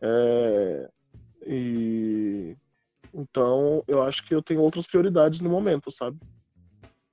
É, 0.00 0.88
E. 1.46 2.56
Então, 3.12 3.84
eu 3.86 4.02
acho 4.02 4.26
que 4.26 4.34
eu 4.34 4.42
tenho 4.42 4.62
outras 4.62 4.86
prioridades 4.86 5.40
no 5.40 5.50
momento, 5.50 5.90
sabe? 5.90 6.18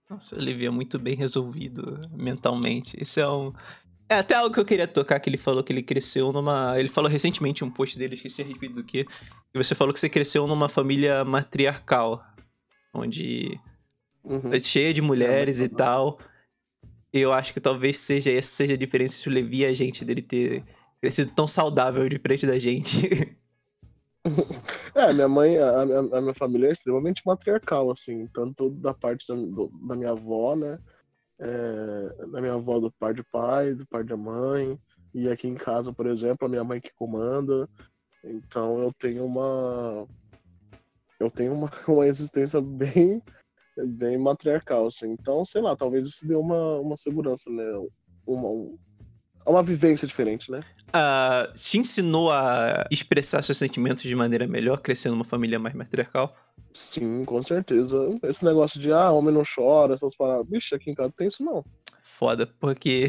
Nossa, 0.09 0.37
o 0.37 0.41
Levi 0.41 0.65
é 0.65 0.69
muito 0.69 0.97
bem 0.99 1.15
resolvido 1.15 1.99
mentalmente. 2.13 2.95
Isso 3.01 3.19
é 3.19 3.29
um. 3.29 3.51
É 4.07 4.15
até 4.19 4.35
algo 4.35 4.53
que 4.53 4.59
eu 4.59 4.65
queria 4.65 4.87
tocar, 4.87 5.19
que 5.19 5.29
ele 5.29 5.37
falou 5.37 5.63
que 5.63 5.73
ele 5.73 5.81
cresceu 5.81 6.31
numa. 6.31 6.79
Ele 6.79 6.89
falou 6.89 7.09
recentemente 7.09 7.63
em 7.63 7.67
um 7.67 7.71
post 7.71 7.97
dele, 7.97 8.13
esqueci 8.13 8.41
a 8.41 8.45
respeito 8.45 8.75
do 8.75 8.83
que. 8.83 9.05
E 9.53 9.57
você 9.57 9.73
falou 9.73 9.93
que 9.93 9.99
você 9.99 10.09
cresceu 10.09 10.45
numa 10.47 10.69
família 10.69 11.25
matriarcal. 11.25 12.23
Onde 12.93 13.59
Uhum. 14.23 14.51
é 14.53 14.59
cheia 14.59 14.93
de 14.93 15.01
mulheres 15.01 15.57
e 15.59 15.63
muito 15.63 15.75
tal. 15.75 16.19
Eu 17.13 17.31
acho 17.31 17.53
que 17.53 17.59
talvez 17.61 17.97
seja 17.97 18.31
essa 18.31 18.53
seja 18.53 18.73
a 18.73 18.77
diferença 18.77 19.29
o 19.29 19.31
Levi 19.31 19.59
e 19.59 19.65
a 19.65 19.73
gente, 19.73 20.03
dele 20.03 20.21
ter 20.21 20.63
crescido 21.01 21.31
tão 21.35 21.47
saudável 21.47 22.07
de 22.09 22.17
frente 22.19 22.45
da 22.45 22.57
gente. 22.59 23.35
É, 24.95 25.13
minha 25.13 25.27
mãe, 25.27 25.55
a, 25.57 25.81
a 25.81 26.21
minha 26.21 26.33
família 26.33 26.69
é 26.69 26.71
extremamente 26.71 27.21
matriarcal, 27.25 27.91
assim, 27.91 28.25
tanto 28.33 28.71
da 28.71 28.91
parte 28.93 29.27
da, 29.27 29.35
do- 29.35 29.71
da 29.87 29.95
minha 29.95 30.09
avó, 30.11 30.55
né? 30.55 30.79
É, 31.39 32.25
da 32.27 32.39
minha 32.39 32.53
avó 32.53 32.79
do 32.79 32.91
par 32.91 33.13
de 33.13 33.23
pai, 33.23 33.73
do 33.73 33.85
par 33.87 34.03
de 34.03 34.15
mãe, 34.15 34.79
e 35.13 35.27
aqui 35.29 35.47
em 35.47 35.55
casa, 35.55 35.91
por 35.93 36.07
exemplo, 36.07 36.45
a 36.45 36.49
minha 36.49 36.63
mãe 36.63 36.79
que 36.79 36.93
comanda. 36.95 37.69
Então 38.23 38.81
eu 38.81 38.91
tenho 38.93 39.25
uma. 39.25 40.07
Eu 41.19 41.29
tenho 41.29 41.53
uma, 41.53 41.69
uma 41.87 42.07
existência 42.07 42.61
bem, 42.61 43.21
bem 43.77 44.17
matriarcal, 44.17 44.87
assim. 44.87 45.11
Então, 45.11 45.45
sei 45.45 45.61
lá, 45.61 45.75
talvez 45.75 46.07
isso 46.07 46.27
dê 46.27 46.35
uma, 46.35 46.79
uma 46.79 46.97
segurança, 46.97 47.49
né? 47.49 47.63
Uma, 48.25 48.49
um- 48.49 48.77
uma 49.49 49.63
vivência 49.63 50.08
diferente, 50.08 50.51
né? 50.51 50.62
Ah, 50.93 51.51
te 51.53 51.77
ensinou 51.77 52.31
a 52.31 52.86
expressar 52.89 53.41
seus 53.43 53.58
sentimentos 53.58 54.03
de 54.03 54.15
maneira 54.15 54.47
melhor, 54.47 54.79
crescendo 54.79 55.13
numa 55.15 55.25
família 55.25 55.60
mais 55.60 55.75
matriarcal? 55.75 56.34
Sim, 56.73 57.23
com 57.25 57.41
certeza. 57.43 57.97
Esse 58.23 58.43
negócio 58.43 58.79
de, 58.79 58.91
ah, 58.91 59.12
homem 59.12 59.34
não 59.34 59.43
chora, 59.43 59.95
essas 59.95 60.15
paradas. 60.15 60.49
Vixe, 60.49 60.73
aqui 60.73 60.91
em 60.91 60.95
casa 60.95 61.13
tem 61.15 61.27
isso 61.27 61.43
não. 61.43 61.63
Foda, 62.03 62.47
porque 62.60 63.08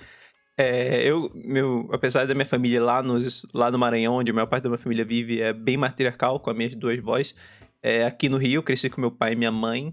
é, 0.58 1.02
eu, 1.08 1.30
meu, 1.34 1.88
apesar 1.92 2.26
da 2.26 2.34
minha 2.34 2.46
família 2.46 2.82
lá, 2.82 3.02
nos, 3.02 3.46
lá 3.54 3.70
no 3.70 3.78
Maranhão, 3.78 4.14
onde 4.14 4.30
a 4.30 4.34
maior 4.34 4.46
parte 4.46 4.64
da 4.64 4.68
minha 4.68 4.78
família 4.78 5.04
vive, 5.04 5.40
é 5.40 5.52
bem 5.52 5.76
matriarcal, 5.76 6.40
com 6.40 6.50
as 6.50 6.56
minhas 6.56 6.74
duas 6.74 6.98
vozes. 7.00 7.34
É, 7.82 8.04
aqui 8.04 8.28
no 8.28 8.36
Rio, 8.36 8.58
eu 8.58 8.62
cresci 8.62 8.90
com 8.90 9.00
meu 9.00 9.10
pai 9.10 9.32
e 9.32 9.36
minha 9.36 9.52
mãe. 9.52 9.92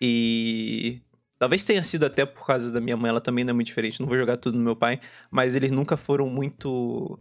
E 0.00 1.00
talvez 1.42 1.64
tenha 1.64 1.82
sido 1.82 2.06
até 2.06 2.24
por 2.24 2.46
causa 2.46 2.70
da 2.70 2.80
minha 2.80 2.96
mãe, 2.96 3.08
ela 3.08 3.20
também 3.20 3.42
não 3.42 3.50
é 3.50 3.52
muito 3.52 3.66
diferente, 3.66 4.00
não 4.00 4.06
vou 4.06 4.16
jogar 4.16 4.36
tudo 4.36 4.56
no 4.56 4.62
meu 4.62 4.76
pai, 4.76 5.00
mas 5.28 5.56
eles 5.56 5.72
nunca 5.72 5.96
foram 5.96 6.28
muito 6.28 7.18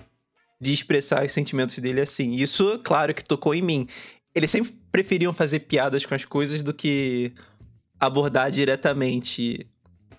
de 0.62 0.72
expressar 0.72 1.26
os 1.26 1.32
sentimentos 1.32 1.80
dele 1.80 2.02
assim. 2.02 2.36
Isso, 2.36 2.80
claro, 2.84 3.16
que 3.16 3.24
tocou 3.24 3.56
em 3.56 3.64
mim. 3.64 3.88
Eles 4.36 4.52
sempre 4.52 4.78
preferiam 4.92 5.34
fazer 5.34 5.62
piadas 5.62 6.06
com 6.06 6.14
as 6.14 6.24
coisas 6.24 6.62
do 6.62 6.72
que 6.72 7.34
abordar 8.00 8.52
diretamente 8.52 9.66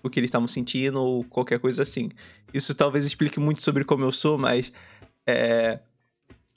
o 0.03 0.09
que 0.09 0.19
eles 0.19 0.27
estavam 0.27 0.49
sentindo 0.49 1.01
ou 1.01 1.23
qualquer 1.23 1.59
coisa 1.59 1.83
assim. 1.83 2.09
Isso 2.53 2.75
talvez 2.75 3.05
explique 3.05 3.39
muito 3.39 3.63
sobre 3.63 3.85
como 3.85 4.03
eu 4.03 4.11
sou, 4.11 4.37
mas. 4.37 4.73
É... 5.25 5.79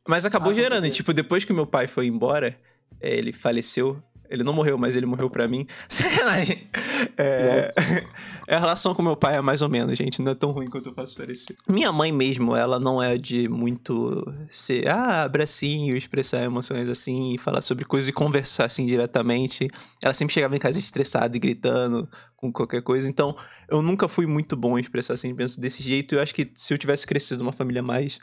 Mas 0.09 0.27
acabou 0.27 0.51
Ah, 0.51 0.55
gerando. 0.57 0.85
E, 0.85 0.91
tipo, 0.91 1.15
depois 1.15 1.45
que 1.45 1.53
meu 1.53 1.65
pai 1.65 1.87
foi 1.87 2.09
embora, 2.09 2.59
é, 3.01 3.15
ele 3.17 3.33
faleceu. 3.33 4.03
Ele 4.31 4.43
não 4.43 4.53
morreu, 4.53 4.77
mas 4.79 4.97
ele 4.97 5.07
morreu 5.07 5.31
pra 5.31 5.47
mim. 5.49 5.65
Sacanagem. 5.89 6.69
É... 7.17 7.73
é, 8.47 8.55
a 8.55 8.61
relação 8.61 8.95
com 8.95 9.03
meu 9.03 9.17
pai 9.17 9.37
é 9.37 9.41
mais 9.41 9.63
ou 9.63 9.69
menos, 9.69 9.97
gente. 9.97 10.21
Não 10.23 10.33
é 10.33 10.35
tão 10.35 10.51
ruim 10.51 10.69
quanto 10.69 10.89
eu 10.89 10.95
faço 10.95 11.17
parecer. 11.17 11.57
Minha 11.69 11.93
mãe 11.93 12.13
mesmo, 12.13 12.55
ela 12.55 12.79
não 12.79 13.03
é 13.03 13.17
de 13.17 13.49
muito 13.49 14.25
ser, 14.49 14.89
ah, 14.89 15.23
abracinho, 15.23 15.97
expressar 15.97 16.43
emoções 16.43 16.89
assim, 16.89 17.35
e 17.35 17.39
falar 17.39 17.61
sobre 17.61 17.85
coisas 17.85 18.09
e 18.09 18.13
conversar 18.13 18.67
assim 18.67 18.87
diretamente. 18.87 19.69
Ela 20.03 20.15
sempre 20.15 20.35
chegava 20.35 20.57
em 20.57 20.61
casa 20.61 20.79
estressada 20.79 21.37
e 21.37 21.41
gritando 21.41 22.09
com 22.37 22.53
qualquer 22.53 22.83
coisa. 22.83 23.09
Então, 23.09 23.35
eu 23.69 23.83
nunca 23.83 24.09
fui 24.09 24.27
muito 24.27 24.57
bom 24.57 24.79
em 24.79 24.81
expressar 24.81 25.17
sentimentos 25.17 25.57
desse 25.57 25.83
jeito. 25.83 26.15
Eu 26.15 26.23
acho 26.23 26.35
que 26.35 26.51
se 26.55 26.73
eu 26.73 26.79
tivesse 26.79 27.07
crescido 27.07 27.43
numa 27.43 27.53
família 27.53 27.83
mais 27.83 28.19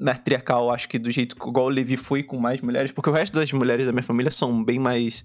matriarcal, 0.00 0.70
acho 0.70 0.88
que 0.88 0.98
do 0.98 1.10
jeito 1.10 1.36
que 1.36 1.48
igual 1.48 1.66
o 1.66 1.68
Levi 1.68 1.96
foi 1.96 2.22
com 2.22 2.38
mais 2.38 2.60
mulheres, 2.60 2.90
porque 2.90 3.10
o 3.10 3.12
resto 3.12 3.34
das 3.34 3.52
mulheres 3.52 3.86
da 3.86 3.92
minha 3.92 4.02
família 4.02 4.30
são 4.30 4.64
bem 4.64 4.78
mais 4.78 5.22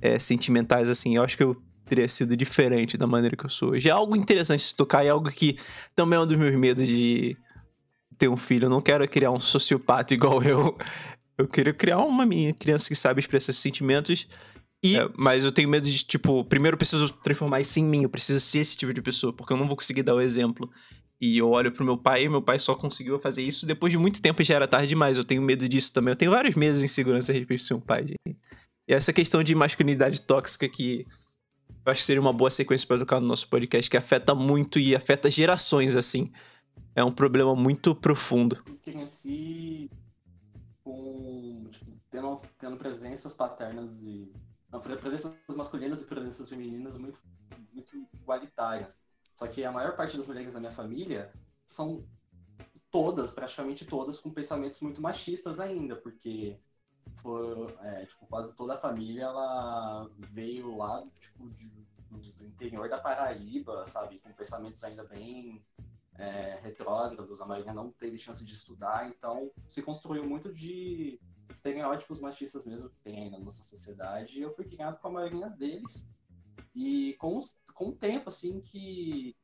é, 0.00 0.18
sentimentais, 0.18 0.88
assim. 0.88 1.16
Eu 1.16 1.22
acho 1.22 1.36
que 1.36 1.42
eu 1.42 1.56
teria 1.86 2.08
sido 2.08 2.36
diferente 2.36 2.96
da 2.96 3.06
maneira 3.06 3.36
que 3.36 3.44
eu 3.44 3.50
sou 3.50 3.70
hoje. 3.70 3.88
É 3.88 3.92
algo 3.92 4.14
interessante 4.14 4.62
se 4.62 4.74
tocar 4.74 5.04
é 5.04 5.08
algo 5.08 5.30
que 5.30 5.56
também 5.96 6.18
é 6.18 6.22
um 6.22 6.26
dos 6.26 6.36
meus 6.36 6.58
medos 6.58 6.86
de 6.86 7.36
ter 8.18 8.28
um 8.28 8.36
filho. 8.36 8.66
Eu 8.66 8.70
não 8.70 8.80
quero 8.80 9.06
criar 9.08 9.30
um 9.30 9.40
sociopata 9.40 10.14
igual 10.14 10.42
eu. 10.44 10.76
Eu 11.38 11.48
queria 11.48 11.72
criar 11.72 11.98
uma 11.98 12.26
minha 12.26 12.52
criança 12.52 12.86
que 12.86 12.94
sabe 12.94 13.20
expressar 13.20 13.50
esses 13.50 13.62
sentimentos. 13.62 14.28
E, 14.82 14.96
é, 14.96 15.08
mas 15.16 15.44
eu 15.44 15.52
tenho 15.52 15.68
medo 15.68 15.88
de, 15.88 16.04
tipo, 16.04 16.44
primeiro 16.44 16.74
eu 16.74 16.78
preciso 16.78 17.10
transformar 17.10 17.60
isso 17.60 17.78
em 17.78 17.84
mim, 17.84 18.02
eu 18.02 18.08
preciso 18.08 18.40
ser 18.40 18.58
esse 18.58 18.76
tipo 18.76 18.94
de 18.94 19.02
pessoa, 19.02 19.32
porque 19.32 19.52
eu 19.52 19.56
não 19.56 19.66
vou 19.66 19.76
conseguir 19.76 20.02
dar 20.02 20.14
o 20.14 20.20
exemplo. 20.20 20.70
E 21.20 21.36
eu 21.36 21.50
olho 21.50 21.70
pro 21.70 21.84
meu 21.84 21.98
pai 21.98 22.24
e 22.24 22.28
meu 22.28 22.40
pai 22.40 22.58
só 22.58 22.74
conseguiu 22.74 23.18
fazer 23.18 23.42
isso 23.42 23.66
depois 23.66 23.92
de 23.92 23.98
muito 23.98 24.22
tempo 24.22 24.40
e 24.40 24.44
já 24.44 24.54
era 24.54 24.66
tarde 24.66 24.88
demais. 24.88 25.18
Eu 25.18 25.24
tenho 25.24 25.42
medo 25.42 25.68
disso 25.68 25.92
também. 25.92 26.12
Eu 26.12 26.16
tenho 26.16 26.30
vários 26.30 26.54
medos 26.54 26.78
de 26.78 26.86
insegurança 26.86 27.30
a 27.30 27.34
respeito 27.34 27.60
de 27.60 27.66
ser 27.66 27.74
um 27.74 27.80
pai, 27.80 28.06
gente. 28.06 28.38
E 28.88 28.94
essa 28.94 29.12
questão 29.12 29.42
de 29.42 29.54
masculinidade 29.54 30.22
tóxica 30.22 30.66
que 30.68 31.06
eu 31.84 31.92
acho 31.92 32.00
que 32.00 32.06
seria 32.06 32.20
uma 32.20 32.32
boa 32.32 32.50
sequência 32.50 32.86
para 32.86 32.98
tocar 32.98 33.20
no 33.20 33.26
nosso 33.26 33.48
podcast, 33.48 33.90
que 33.90 33.96
afeta 33.96 34.34
muito 34.34 34.78
e 34.78 34.94
afeta 34.94 35.30
gerações, 35.30 35.96
assim. 35.96 36.30
É 36.94 37.04
um 37.04 37.12
problema 37.12 37.54
muito 37.54 37.94
profundo. 37.94 38.62
Eu 38.66 38.76
cresci 38.76 39.90
com, 40.82 41.66
tipo, 41.70 41.92
tendo, 42.10 42.40
tendo 42.58 42.76
presenças 42.76 43.34
paternas 43.34 44.02
e. 44.02 44.32
Não, 44.70 44.80
presenças 44.80 45.36
masculinas 45.56 46.02
e 46.02 46.06
presenças 46.06 46.48
femininas 46.48 46.98
muito, 46.98 47.18
muito 47.72 47.90
igualitárias. 48.14 49.04
Só 49.40 49.46
que 49.46 49.64
a 49.64 49.72
maior 49.72 49.96
parte 49.96 50.18
das 50.18 50.26
mulheres 50.26 50.52
da 50.52 50.60
minha 50.60 50.70
família 50.70 51.32
são 51.64 52.06
todas, 52.90 53.32
praticamente 53.32 53.86
todas, 53.86 54.18
com 54.18 54.30
pensamentos 54.30 54.82
muito 54.82 55.00
machistas 55.00 55.58
ainda, 55.58 55.96
porque 55.96 56.60
é, 57.80 58.04
tipo, 58.04 58.26
quase 58.26 58.54
toda 58.54 58.74
a 58.74 58.78
família 58.78 59.22
ela 59.22 60.10
veio 60.28 60.76
lá 60.76 61.02
tipo, 61.18 61.48
de, 61.52 61.70
do, 62.10 62.44
interior 62.44 62.86
da 62.90 62.98
Paraíba, 62.98 63.86
sabe, 63.86 64.18
com 64.18 64.30
pensamentos 64.34 64.84
ainda 64.84 65.04
bem 65.04 65.64
é, 66.18 66.60
retrógrados, 66.62 67.40
a 67.40 67.46
maioria 67.46 67.72
não 67.72 67.90
teve 67.90 68.18
chance 68.18 68.44
de 68.44 68.52
estudar, 68.52 69.08
então 69.08 69.50
se 69.70 69.80
construiu 69.80 70.28
muito 70.28 70.52
de 70.52 71.18
estereótipos 71.50 72.20
machistas 72.20 72.66
mesmo 72.66 72.90
que 72.90 73.00
tem 73.00 73.22
aí 73.22 73.30
na 73.30 73.38
nossa 73.38 73.62
sociedade, 73.62 74.38
e 74.38 74.42
eu 74.42 74.50
fui 74.50 74.66
criado 74.66 75.00
com 75.00 75.08
a 75.08 75.12
maioria 75.12 75.48
deles, 75.48 76.10
e 76.74 77.14
com, 77.14 77.38
os, 77.38 77.58
com 77.80 77.88
o 77.88 77.96
tempo, 77.96 78.28
assim, 78.28 78.60
que 78.60 79.34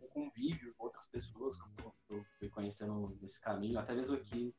o 0.00 0.08
convívio 0.08 0.74
com 0.78 0.84
outras 0.84 1.06
pessoas 1.06 1.60
que 1.60 1.68
eu, 2.08 2.24
fui 2.38 2.48
conhecendo 2.48 3.14
nesse 3.20 3.38
caminho, 3.38 3.78
até 3.78 3.94
mesmo 3.94 4.16
aqui 4.16 4.54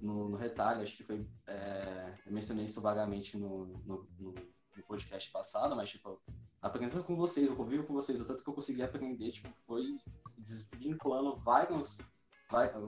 no, 0.00 0.30
no 0.30 0.38
retalho, 0.38 0.80
acho 0.80 0.96
que 0.96 1.04
foi, 1.04 1.28
é, 1.46 2.18
eu 2.24 2.32
mencionei 2.32 2.64
isso 2.64 2.80
vagamente 2.80 3.36
no, 3.36 3.66
no, 3.84 4.08
no, 4.18 4.34
no 4.74 4.82
podcast 4.86 5.30
passado, 5.30 5.76
mas, 5.76 5.90
tipo, 5.90 6.18
a 6.62 6.70
presença 6.70 7.02
com 7.02 7.14
vocês, 7.14 7.50
o 7.50 7.56
convívio 7.56 7.86
com 7.86 7.92
vocês, 7.92 8.18
o 8.18 8.24
tanto 8.24 8.42
que 8.42 8.48
eu 8.48 8.54
consegui 8.54 8.82
aprender, 8.82 9.32
tipo, 9.32 9.50
foi 9.66 9.84
desvinculando 10.38 11.32
vários, 11.32 11.98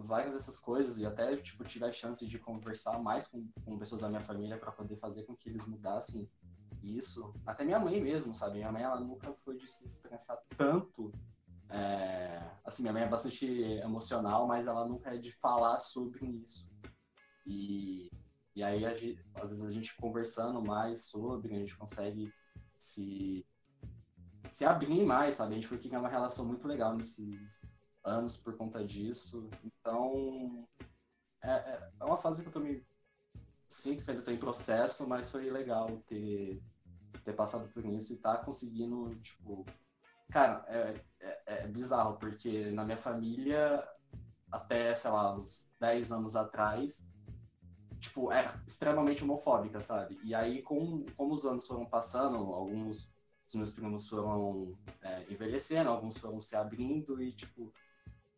várias 0.06 0.34
dessas 0.34 0.60
coisas 0.60 0.98
e 0.98 1.04
até, 1.04 1.36
tipo, 1.36 1.62
tive 1.64 1.84
a 1.84 1.92
chance 1.92 2.26
de 2.26 2.38
conversar 2.38 2.98
mais 3.02 3.28
com, 3.28 3.46
com 3.66 3.78
pessoas 3.78 4.00
da 4.00 4.08
minha 4.08 4.22
família 4.22 4.56
para 4.56 4.72
poder 4.72 4.96
fazer 4.96 5.24
com 5.24 5.36
que 5.36 5.50
eles 5.50 5.66
mudassem 5.66 6.26
isso. 6.82 7.34
Até 7.46 7.64
minha 7.64 7.78
mãe 7.78 8.00
mesmo, 8.00 8.34
sabe? 8.34 8.58
Minha 8.58 8.72
mãe, 8.72 8.82
ela 8.82 9.00
nunca 9.00 9.32
foi 9.44 9.56
de 9.56 9.68
se 9.68 9.86
expressar 9.86 10.36
tanto. 10.56 11.12
É... 11.68 12.50
Assim, 12.64 12.82
minha 12.82 12.92
mãe 12.92 13.02
é 13.02 13.08
bastante 13.08 13.46
emocional, 13.82 14.46
mas 14.46 14.66
ela 14.66 14.86
nunca 14.86 15.14
é 15.14 15.18
de 15.18 15.32
falar 15.32 15.78
sobre 15.78 16.26
isso. 16.26 16.70
E, 17.46 18.10
e 18.54 18.62
aí, 18.62 18.80
gente, 18.94 19.24
às 19.34 19.50
vezes, 19.50 19.66
a 19.66 19.72
gente 19.72 19.96
conversando 19.96 20.62
mais 20.62 21.04
sobre, 21.06 21.54
a 21.54 21.58
gente 21.58 21.76
consegue 21.76 22.32
se, 22.76 23.46
se 24.48 24.64
abrir 24.64 25.04
mais, 25.04 25.36
sabe? 25.36 25.52
A 25.52 25.54
gente 25.54 25.68
foi 25.68 25.78
criando 25.78 26.02
uma 26.02 26.08
relação 26.08 26.44
muito 26.46 26.66
legal 26.66 26.94
nesses 26.96 27.62
anos 28.04 28.36
por 28.36 28.56
conta 28.56 28.84
disso. 28.84 29.48
Então, 29.64 30.68
é, 31.42 31.52
é, 31.52 31.90
é 32.00 32.04
uma 32.04 32.16
fase 32.16 32.42
que 32.42 32.48
eu 32.48 32.52
tô 32.52 32.60
me 32.60 32.84
sinto 33.70 34.04
que 34.04 34.10
ainda 34.10 34.22
tô 34.22 34.32
em 34.32 34.36
processo, 34.36 35.08
mas 35.08 35.30
foi 35.30 35.48
legal 35.48 35.88
ter, 36.08 36.60
ter 37.24 37.32
passado 37.32 37.68
por 37.72 37.86
isso 37.86 38.12
e 38.12 38.16
tá 38.16 38.36
conseguindo, 38.38 39.08
tipo. 39.20 39.64
Cara, 40.30 40.64
é, 40.68 41.00
é, 41.20 41.42
é 41.46 41.66
bizarro, 41.68 42.16
porque 42.18 42.70
na 42.70 42.84
minha 42.84 42.96
família, 42.96 43.88
até, 44.50 44.94
sei 44.94 45.10
lá, 45.10 45.34
uns 45.34 45.72
10 45.80 46.12
anos 46.12 46.36
atrás, 46.36 47.08
tipo, 47.98 48.32
era 48.32 48.60
extremamente 48.66 49.24
homofóbica, 49.24 49.80
sabe? 49.80 50.20
E 50.24 50.34
aí, 50.34 50.62
com, 50.62 51.04
como 51.16 51.34
os 51.34 51.46
anos 51.46 51.66
foram 51.66 51.86
passando, 51.86 52.36
alguns 52.36 53.12
dos 53.46 53.54
meus 53.54 53.72
primos 53.72 54.08
foram 54.08 54.76
é, 55.02 55.32
envelhecendo, 55.32 55.90
alguns 55.90 56.18
foram 56.18 56.40
se 56.40 56.56
abrindo 56.56 57.22
e, 57.22 57.32
tipo, 57.32 57.72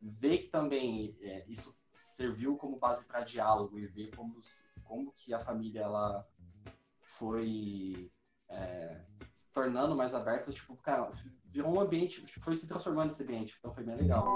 ver 0.01 0.38
que 0.38 0.49
também 0.49 1.16
é, 1.21 1.45
isso 1.49 1.79
serviu 1.95 2.57
como 2.57 2.79
base 2.79 3.05
para 3.05 3.21
diálogo 3.21 3.79
e 3.79 3.87
ver 3.87 4.14
como, 4.16 4.40
como 4.92 5.11
que 5.16 5.33
a 5.33 5.40
família 5.40 5.81
ela 5.81 6.28
foi 7.00 8.11
é, 8.46 9.00
se 9.33 9.50
tornando 9.50 9.96
mais 9.96 10.14
aberta, 10.14 10.52
tipo, 10.52 10.76
cara, 10.76 11.11
virou 11.46 11.74
um 11.74 11.81
ambiente, 11.81 12.22
foi 12.42 12.55
se 12.55 12.68
transformando 12.68 13.11
esse 13.11 13.22
ambiente, 13.22 13.57
então 13.59 13.72
foi 13.72 13.85
bem 13.85 13.96
legal. 13.96 14.26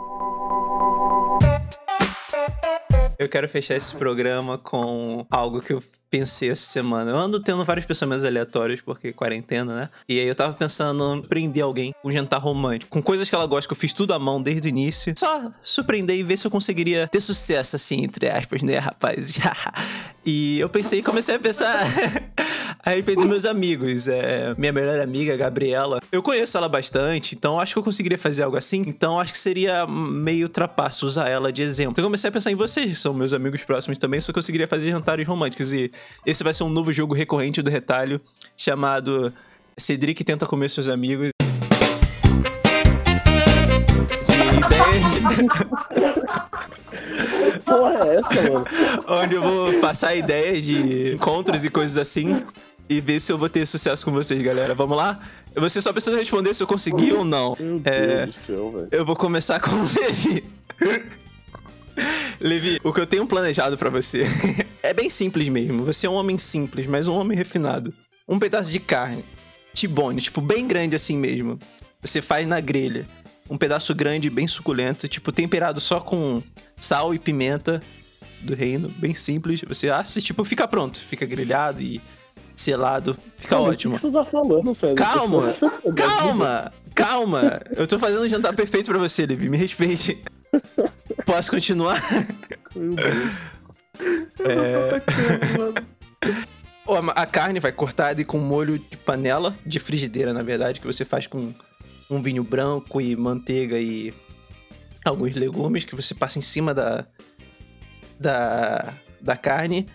Eu 3.18 3.28
quero 3.28 3.46
fechar 3.50 3.74
esse 3.74 3.94
programa 3.96 4.56
com 4.56 5.26
algo 5.30 5.60
que 5.60 5.74
eu 5.74 5.82
pensei 6.18 6.50
essa 6.50 6.64
semana. 6.64 7.10
Eu 7.10 7.18
ando 7.18 7.38
tendo 7.38 7.62
vários 7.64 7.84
pensamentos 7.84 8.24
aleatórios, 8.24 8.80
porque 8.80 9.12
quarentena, 9.12 9.74
né? 9.74 9.88
E 10.08 10.18
aí 10.18 10.26
eu 10.26 10.34
tava 10.34 10.54
pensando 10.54 11.16
em 11.16 11.22
prender 11.22 11.62
alguém 11.62 11.92
com 12.00 12.08
um 12.08 12.12
jantar 12.12 12.40
romântico, 12.40 12.90
com 12.90 13.02
coisas 13.02 13.28
que 13.28 13.34
ela 13.34 13.46
gosta, 13.46 13.68
que 13.68 13.72
eu 13.72 13.78
fiz 13.78 13.92
tudo 13.92 14.14
à 14.14 14.18
mão 14.18 14.40
desde 14.40 14.66
o 14.66 14.70
início. 14.70 15.12
Só 15.18 15.52
surpreender 15.62 16.16
e 16.16 16.22
ver 16.22 16.38
se 16.38 16.46
eu 16.46 16.50
conseguiria 16.50 17.06
ter 17.08 17.20
sucesso, 17.20 17.76
assim, 17.76 18.02
entre 18.02 18.28
aspas, 18.28 18.62
né, 18.62 18.78
rapaz? 18.78 19.38
e 20.24 20.58
eu 20.58 20.68
pensei, 20.68 21.02
comecei 21.02 21.34
a 21.34 21.38
pensar 21.38 21.86
a 22.84 22.90
respeito 22.90 23.20
dos 23.20 23.28
meus 23.28 23.44
amigos. 23.44 24.08
É, 24.08 24.54
minha 24.56 24.72
melhor 24.72 25.00
amiga, 25.00 25.36
Gabriela, 25.36 26.00
eu 26.10 26.22
conheço 26.22 26.56
ela 26.56 26.68
bastante, 26.68 27.34
então 27.34 27.60
acho 27.60 27.74
que 27.74 27.78
eu 27.78 27.82
conseguiria 27.82 28.18
fazer 28.18 28.42
algo 28.42 28.56
assim. 28.56 28.84
Então 28.86 29.20
acho 29.20 29.32
que 29.32 29.38
seria 29.38 29.86
meio 29.86 30.48
trapaço 30.48 31.04
usar 31.04 31.28
ela 31.28 31.52
de 31.52 31.62
exemplo. 31.62 31.92
Então 31.92 32.04
comecei 32.04 32.28
a 32.28 32.32
pensar 32.32 32.50
em 32.50 32.54
vocês, 32.54 32.90
que 32.90 32.96
são 32.96 33.12
meus 33.12 33.32
amigos 33.32 33.64
próximos 33.64 33.98
também, 33.98 34.20
que 34.20 34.30
eu 34.30 34.34
conseguiria 34.34 34.66
fazer 34.66 34.90
jantares 34.90 35.26
românticos. 35.26 35.72
E 35.72 35.90
esse 36.24 36.42
vai 36.44 36.52
ser 36.54 36.64
um 36.64 36.68
novo 36.68 36.92
jogo 36.92 37.14
recorrente 37.14 37.62
do 37.62 37.70
retalho 37.70 38.20
chamado 38.56 39.32
Cedric 39.78 40.22
tenta 40.24 40.46
comer 40.46 40.70
seus 40.70 40.88
amigos. 40.88 41.30
Porra, 47.64 48.06
é 48.06 48.16
essa, 48.16 48.42
mano? 48.50 48.66
Onde 49.08 49.34
eu 49.34 49.42
vou 49.42 49.72
passar 49.80 50.14
ideias 50.14 50.64
de 50.64 51.14
encontros 51.14 51.64
e 51.64 51.70
coisas 51.70 51.98
assim 51.98 52.42
e 52.88 53.00
ver 53.00 53.20
se 53.20 53.32
eu 53.32 53.38
vou 53.38 53.48
ter 53.48 53.66
sucesso 53.66 54.04
com 54.04 54.12
vocês, 54.12 54.40
galera. 54.42 54.74
Vamos 54.74 54.96
lá? 54.96 55.18
Você 55.54 55.80
só 55.80 55.92
precisa 55.92 56.16
responder 56.16 56.54
se 56.54 56.62
eu 56.62 56.66
conseguir 56.66 57.12
ou 57.12 57.24
não. 57.24 57.56
Meu 57.58 57.80
É, 57.84 58.24
Deus 58.24 58.36
do 58.36 58.40
céu, 58.40 58.72
velho. 58.72 58.88
Eu 58.92 59.04
vou 59.04 59.16
começar 59.16 59.58
com 59.60 59.70
o 59.70 59.82
Levi. 59.82 60.44
Levi, 62.40 62.78
o 62.84 62.92
que 62.92 63.00
eu 63.00 63.06
tenho 63.06 63.26
planejado 63.26 63.76
pra 63.78 63.88
você 63.90 64.24
é 64.82 64.92
bem 64.92 65.08
simples 65.10 65.48
mesmo. 65.48 65.84
Você 65.84 66.06
é 66.06 66.10
um 66.10 66.14
homem 66.14 66.38
simples, 66.38 66.86
mas 66.86 67.08
um 67.08 67.14
homem 67.14 67.36
refinado. 67.36 67.92
Um 68.28 68.38
pedaço 68.38 68.70
de 68.70 68.80
carne, 68.80 69.24
tibone, 69.72 70.20
tipo, 70.20 70.40
bem 70.40 70.66
grande 70.66 70.96
assim 70.96 71.16
mesmo. 71.16 71.58
Você 72.02 72.20
faz 72.20 72.46
na 72.46 72.60
grelha. 72.60 73.06
Um 73.48 73.56
pedaço 73.56 73.94
grande, 73.94 74.28
bem 74.28 74.48
suculento, 74.48 75.06
tipo, 75.06 75.30
temperado 75.30 75.80
só 75.80 76.00
com 76.00 76.42
sal 76.78 77.14
e 77.14 77.18
pimenta 77.18 77.80
do 78.40 78.54
reino, 78.54 78.88
bem 78.98 79.14
simples. 79.14 79.60
Você 79.66 79.88
assa 79.88 80.18
e, 80.18 80.22
tipo, 80.22 80.44
fica 80.44 80.66
pronto. 80.66 81.00
Fica 81.00 81.24
grelhado 81.24 81.80
e 81.80 82.00
selado. 82.56 83.16
Fica 83.38 83.50
Cara, 83.56 83.62
ótimo. 83.62 83.94
O 83.94 83.98
que 83.98 84.06
você 84.06 84.12
tá 84.12 84.24
falando, 84.24 84.74
sério? 84.74 84.96
Calma, 84.96 85.40
você- 85.52 85.70
Calma, 85.94 86.72
calma. 86.94 87.60
Eu 87.76 87.86
tô 87.86 87.98
fazendo 87.98 88.22
um 88.24 88.28
jantar 88.28 88.52
perfeito 88.54 88.90
pra 88.90 88.98
você, 88.98 89.24
Levi. 89.24 89.48
Me 89.48 89.56
respeite. 89.56 90.18
Posso 91.24 91.50
continuar? 91.50 92.00
Meu 92.74 92.94
Deus. 92.94 93.32
Ó, 96.86 96.98
A 97.14 97.26
carne 97.26 97.58
vai 97.60 97.72
cortada 97.72 98.20
e 98.20 98.24
com 98.24 98.38
molho 98.38 98.78
de 98.78 98.96
panela, 98.96 99.56
de 99.64 99.80
frigideira, 99.80 100.32
na 100.32 100.42
verdade, 100.42 100.80
que 100.80 100.86
você 100.86 101.04
faz 101.04 101.26
com 101.26 101.52
um 102.10 102.22
vinho 102.22 102.44
branco 102.44 103.00
e 103.00 103.16
manteiga 103.16 103.78
e 103.78 104.14
alguns 105.04 105.34
legumes 105.34 105.84
que 105.84 105.96
você 105.96 106.14
passa 106.14 106.38
em 106.38 106.42
cima 106.42 106.72
da, 106.72 107.06
da, 108.18 108.94
da 109.20 109.36
carne. 109.36 109.88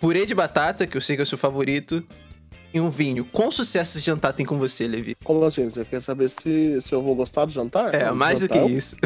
Purê 0.00 0.26
de 0.26 0.34
batata, 0.34 0.86
que 0.86 0.96
eu 0.96 1.00
sei 1.00 1.16
que 1.16 1.22
é 1.22 1.24
o 1.24 1.26
seu 1.26 1.38
favorito. 1.38 2.04
E 2.72 2.80
um 2.80 2.90
vinho. 2.90 3.24
Quão 3.24 3.50
sucesso 3.50 3.96
esse 3.96 4.04
jantar 4.04 4.32
tem 4.34 4.44
com 4.44 4.58
você, 4.58 4.86
Levi? 4.86 5.16
Como 5.24 5.42
assim? 5.44 5.64
Você 5.70 5.84
quer 5.84 6.02
saber 6.02 6.28
se, 6.28 6.80
se 6.82 6.92
eu 6.94 7.02
vou 7.02 7.14
gostar 7.14 7.46
do 7.46 7.52
jantar? 7.52 7.94
É, 7.94 8.10
mais 8.12 8.40
do 8.40 8.48
que 8.48 8.54
jantar? 8.56 8.70
isso. 8.70 8.96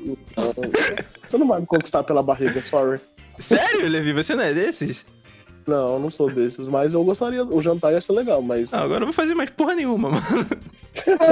Então, 0.00 0.54
Você 1.28 1.36
não 1.36 1.48
vai 1.48 1.60
me 1.60 1.66
conquistar 1.66 2.02
pela 2.04 2.22
barriga, 2.22 2.62
sorry. 2.62 3.00
Sério, 3.38 3.88
Levi? 3.88 4.12
Você 4.12 4.34
não 4.34 4.44
é 4.44 4.54
desses? 4.54 5.04
Não, 5.66 5.94
eu 5.94 5.98
não 5.98 6.10
sou 6.10 6.30
desses, 6.30 6.66
mas 6.66 6.94
eu 6.94 7.04
gostaria. 7.04 7.44
O 7.44 7.60
jantar 7.60 7.92
ia 7.92 8.00
ser 8.00 8.12
legal, 8.12 8.40
mas. 8.40 8.70
Não, 8.70 8.78
agora 8.78 9.02
eu 9.02 9.06
vou 9.06 9.12
fazer 9.12 9.34
mais 9.34 9.50
porra 9.50 9.74
nenhuma, 9.74 10.08
mano. 10.10 10.46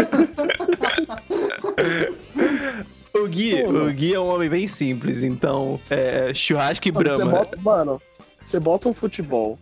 o 3.15 3.29
Gui, 3.29 3.63
o 3.65 3.93
Gui 3.93 4.15
é 4.15 4.21
um 4.21 4.29
homem 4.29 4.49
bem 4.49 4.69
simples, 4.69 5.25
então 5.25 5.81
é 5.89 6.33
churrasco 6.35 6.87
e 6.87 6.93
Mano, 6.93 7.09
Você 7.09 7.17
brama. 7.17 7.31
bota, 7.33 7.57
mano, 7.61 8.03
você 8.43 8.61
bota 8.61 8.89
um 8.89 8.95
futebol. 8.95 9.59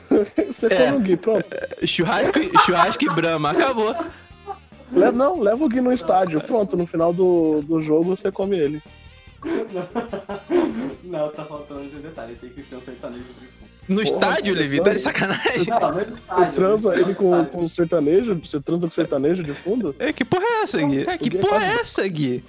você 0.52 0.66
É. 0.66 0.86
come 0.90 0.96
o 0.96 1.00
Gui, 1.00 1.16
pronto. 1.16 1.46
Churrasco, 1.86 2.38
e- 2.38 2.58
churrasco 2.64 3.04
e 3.04 3.08
brama, 3.10 3.50
acabou. 3.50 3.94
Le- 4.92 5.10
não, 5.12 5.40
leva 5.40 5.64
o 5.64 5.68
Gui 5.68 5.80
no 5.80 5.92
estádio, 5.92 6.40
pronto. 6.40 6.76
No 6.76 6.86
final 6.86 7.12
do, 7.12 7.60
do 7.62 7.82
jogo 7.82 8.16
você 8.16 8.30
come 8.30 8.56
ele. 8.58 8.82
Não, 11.04 11.28
tá 11.30 11.44
faltando 11.44 11.88
de 11.88 11.96
um 11.96 12.00
detalhe, 12.00 12.34
tem 12.36 12.50
que 12.50 12.62
ter 12.62 12.76
um 12.76 12.80
sertanejo 12.80 13.22
de 13.24 13.46
fundo. 13.46 13.66
No 13.88 13.96
Porra, 13.96 14.04
estádio, 14.04 14.54
Levi, 14.54 14.82
tá 14.82 14.92
de 14.92 14.98
sacanagem. 15.00 15.66
Não, 15.68 15.78
não 15.80 16.00
é 16.00 16.04
Você 16.04 16.10
detalhe. 16.10 16.52
transa 16.56 16.94
ele 16.96 17.14
com, 17.14 17.44
com 17.44 17.68
sertanejo? 17.68 18.34
Você 18.44 18.60
transa 18.60 18.86
com 18.88 18.92
sertanejo 18.92 19.42
de 19.44 19.54
fundo? 19.54 19.94
É, 20.00 20.12
que 20.12 20.24
porra 20.24 20.44
é 20.44 20.62
essa, 20.62 20.82
Gui? 20.82 21.08
É, 21.08 21.16
que 21.18 21.28
O 21.28 21.30
Gui 21.30 21.38
é 21.38 21.40
porra 21.40 21.56
é 21.64 21.68
quase- 21.68 21.80
essa, 21.82 22.08
Gui? 22.08 22.44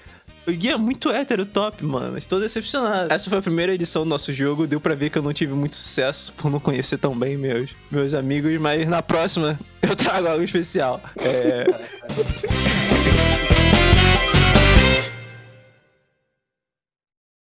O 0.47 0.51
Gui 0.51 0.69
é 0.69 0.77
muito 0.77 1.11
hétero 1.11 1.45
top, 1.45 1.83
mano. 1.83 2.17
Estou 2.17 2.39
decepcionado. 2.39 3.13
Essa 3.13 3.29
foi 3.29 3.39
a 3.39 3.41
primeira 3.41 3.73
edição 3.73 4.03
do 4.03 4.09
nosso 4.09 4.31
jogo. 4.31 4.65
Deu 4.65 4.79
pra 4.79 4.95
ver 4.95 5.09
que 5.09 5.17
eu 5.17 5.21
não 5.21 5.33
tive 5.33 5.53
muito 5.53 5.75
sucesso 5.75 6.33
por 6.37 6.49
não 6.49 6.57
conhecer 6.57 6.97
tão 6.97 7.17
bem 7.19 7.37
meus, 7.37 7.75
meus 7.91 8.13
amigos, 8.13 8.57
mas 8.57 8.87
na 8.87 9.01
próxima 9.01 9.59
eu 9.81 9.93
trago 9.93 10.25
algo 10.25 10.43
especial. 10.43 11.01
É. 11.17 11.65